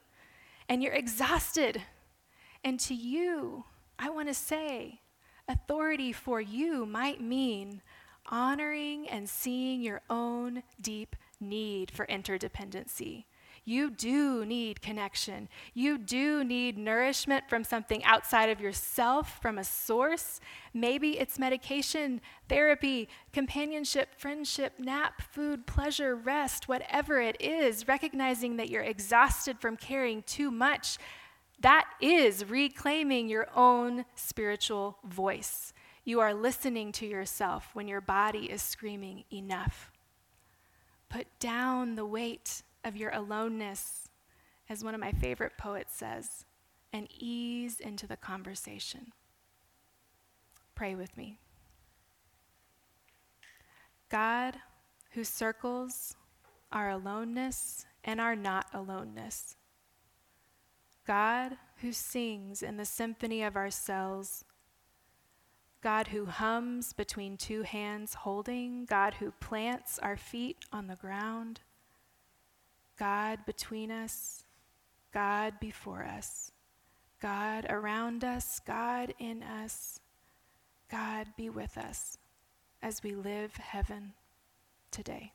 And 0.68 0.84
you're 0.84 0.94
exhausted. 0.94 1.82
And 2.64 2.80
to 2.82 2.94
you, 2.94 3.66
I 3.98 4.10
want 4.10 4.28
to 4.28 4.34
say, 4.34 5.00
authority 5.48 6.12
for 6.12 6.42
you 6.42 6.86
might 6.86 7.22
mean 7.22 7.82
honoring 8.28 9.08
and 9.10 9.28
seeing 9.28 9.82
your 9.82 10.02
own 10.10 10.64
deep 10.82 11.16
need 11.40 11.90
for 11.90 12.06
interdependency 12.08 13.26
you 13.66 13.90
do 13.90 14.46
need 14.46 14.82
connection. 14.82 15.50
You 15.74 15.98
do 15.98 16.44
need 16.44 16.78
nourishment 16.78 17.50
from 17.50 17.64
something 17.64 18.04
outside 18.04 18.50
of 18.50 18.60
yourself, 18.60 19.42
from 19.42 19.58
a 19.58 19.64
source. 19.64 20.40
Maybe 20.74 21.20
it's 21.20 21.40
medication, 21.40 22.22
therapy, 22.48 23.10
companionship, 23.34 24.10
friendship, 24.18 24.74
nap, 24.80 25.22
food, 25.22 25.68
pleasure, 25.68 26.16
rest, 26.16 26.68
whatever 26.68 27.22
it 27.22 27.38
is, 27.40 27.88
recognizing 27.88 28.58
that 28.58 28.70
you're 28.70 28.84
exhausted 28.84 29.60
from 29.60 29.78
carrying 29.78 30.24
too 30.24 30.52
much. 30.52 30.98
That 31.62 31.86
is 32.00 32.50
reclaiming 32.50 33.28
your 33.28 33.48
own 33.56 34.06
spiritual 34.16 34.98
voice. 35.04 35.74
You 36.06 36.22
are 36.22 36.34
listening 36.34 36.92
to 36.94 37.06
yourself 37.06 37.70
when 37.74 37.88
your 37.88 38.02
body 38.02 38.50
is 38.50 38.62
screaming, 38.62 39.26
enough. 39.32 39.92
Put 41.10 41.28
down 41.40 41.96
the 41.96 42.06
weight 42.06 42.64
of 42.84 42.96
your 42.96 43.12
aloneness, 43.12 44.10
as 44.70 44.84
one 44.84 44.94
of 44.94 45.02
my 45.02 45.12
favorite 45.12 45.58
poets 45.58 45.96
says, 45.96 46.46
and 46.94 47.08
ease 47.20 47.80
into 47.80 48.08
the 48.08 48.18
conversation. 48.18 49.12
Pray 50.76 50.96
with 50.96 51.16
me. 51.18 51.38
God, 54.10 54.56
who 55.12 55.24
circles 55.24 56.16
our 56.72 56.90
aloneness 56.90 57.86
and 58.04 58.20
our 58.22 58.36
not 58.36 58.68
aloneness. 58.74 59.56
God, 61.06 61.58
who 61.78 61.92
sings 61.92 62.62
in 62.62 62.78
the 62.78 62.86
symphony 62.86 63.44
of 63.44 63.56
ourselves. 63.56 64.46
God, 65.82 66.08
who 66.08 66.26
hums 66.26 66.94
between 66.94 67.38
two 67.38 67.64
hands 67.64 68.14
holding. 68.14 68.86
God, 68.86 69.16
who 69.16 69.32
plants 69.32 69.98
our 70.00 70.18
feet 70.18 70.58
on 70.72 70.88
the 70.88 70.96
ground. 70.96 71.62
God 73.00 73.40
between 73.46 73.92
us, 73.92 74.44
God 75.14 75.54
before 75.62 76.04
us, 76.04 76.52
God 77.22 77.66
around 77.70 78.26
us, 78.26 78.60
God 78.60 79.14
in 79.18 79.42
us, 79.42 80.02
God 80.92 81.28
be 81.38 81.50
with 81.50 81.78
us 81.78 82.18
as 82.84 83.02
we 83.02 83.16
live 83.16 83.56
heaven 83.56 84.14
today. 84.92 85.32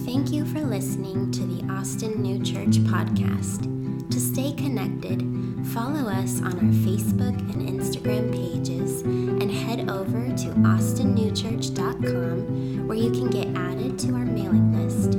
Thank 0.00 0.30
you 0.30 0.44
for 0.44 0.60
listening 0.60 1.30
to 1.30 1.40
the 1.46 1.72
Austin 1.72 2.20
New 2.20 2.42
Church 2.42 2.76
podcast. 2.84 3.70
To 4.10 4.20
stay 4.20 4.52
connected, 4.52 5.22
follow 5.72 6.08
us 6.08 6.40
on 6.42 6.52
our 6.52 6.72
Facebook 6.84 7.36
and 7.54 7.66
Instagram 7.68 8.30
pages 8.32 9.00
and 9.02 9.50
head 9.50 9.88
over 9.88 10.28
to 10.28 10.48
austinnewchurch.com 10.64 12.86
where 12.86 12.98
you 12.98 13.10
can 13.10 13.30
get 13.30 13.46
added 13.56 13.98
to 13.98 14.12
our 14.14 14.26
mailing 14.26 14.74
list. 14.74 15.16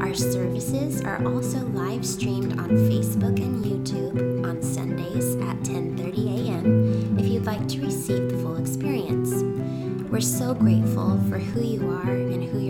Our 0.00 0.12
services 0.14 1.02
are 1.02 1.24
also 1.26 1.58
live 1.68 2.04
streamed 2.04 2.60
on 2.60 2.68
Facebook 2.68 3.40
and 3.40 3.64
YouTube 3.64 4.44
on 4.46 4.62
Sundays 4.62 5.36
at 5.36 5.56
10:30 5.64 6.46
a.m. 6.46 7.18
if 7.18 7.26
you'd 7.26 7.46
like 7.46 7.66
to 7.68 7.80
receive 7.80 8.30
the 8.30 8.36
full 8.38 8.56
experience. 8.56 9.32
We're 10.10 10.20
so 10.20 10.52
grateful 10.54 11.18
for 11.28 11.38
who 11.38 11.62
you 11.62 11.88
are 11.88 12.10
and 12.10 12.44
who 12.44 12.58
you're 12.58 12.67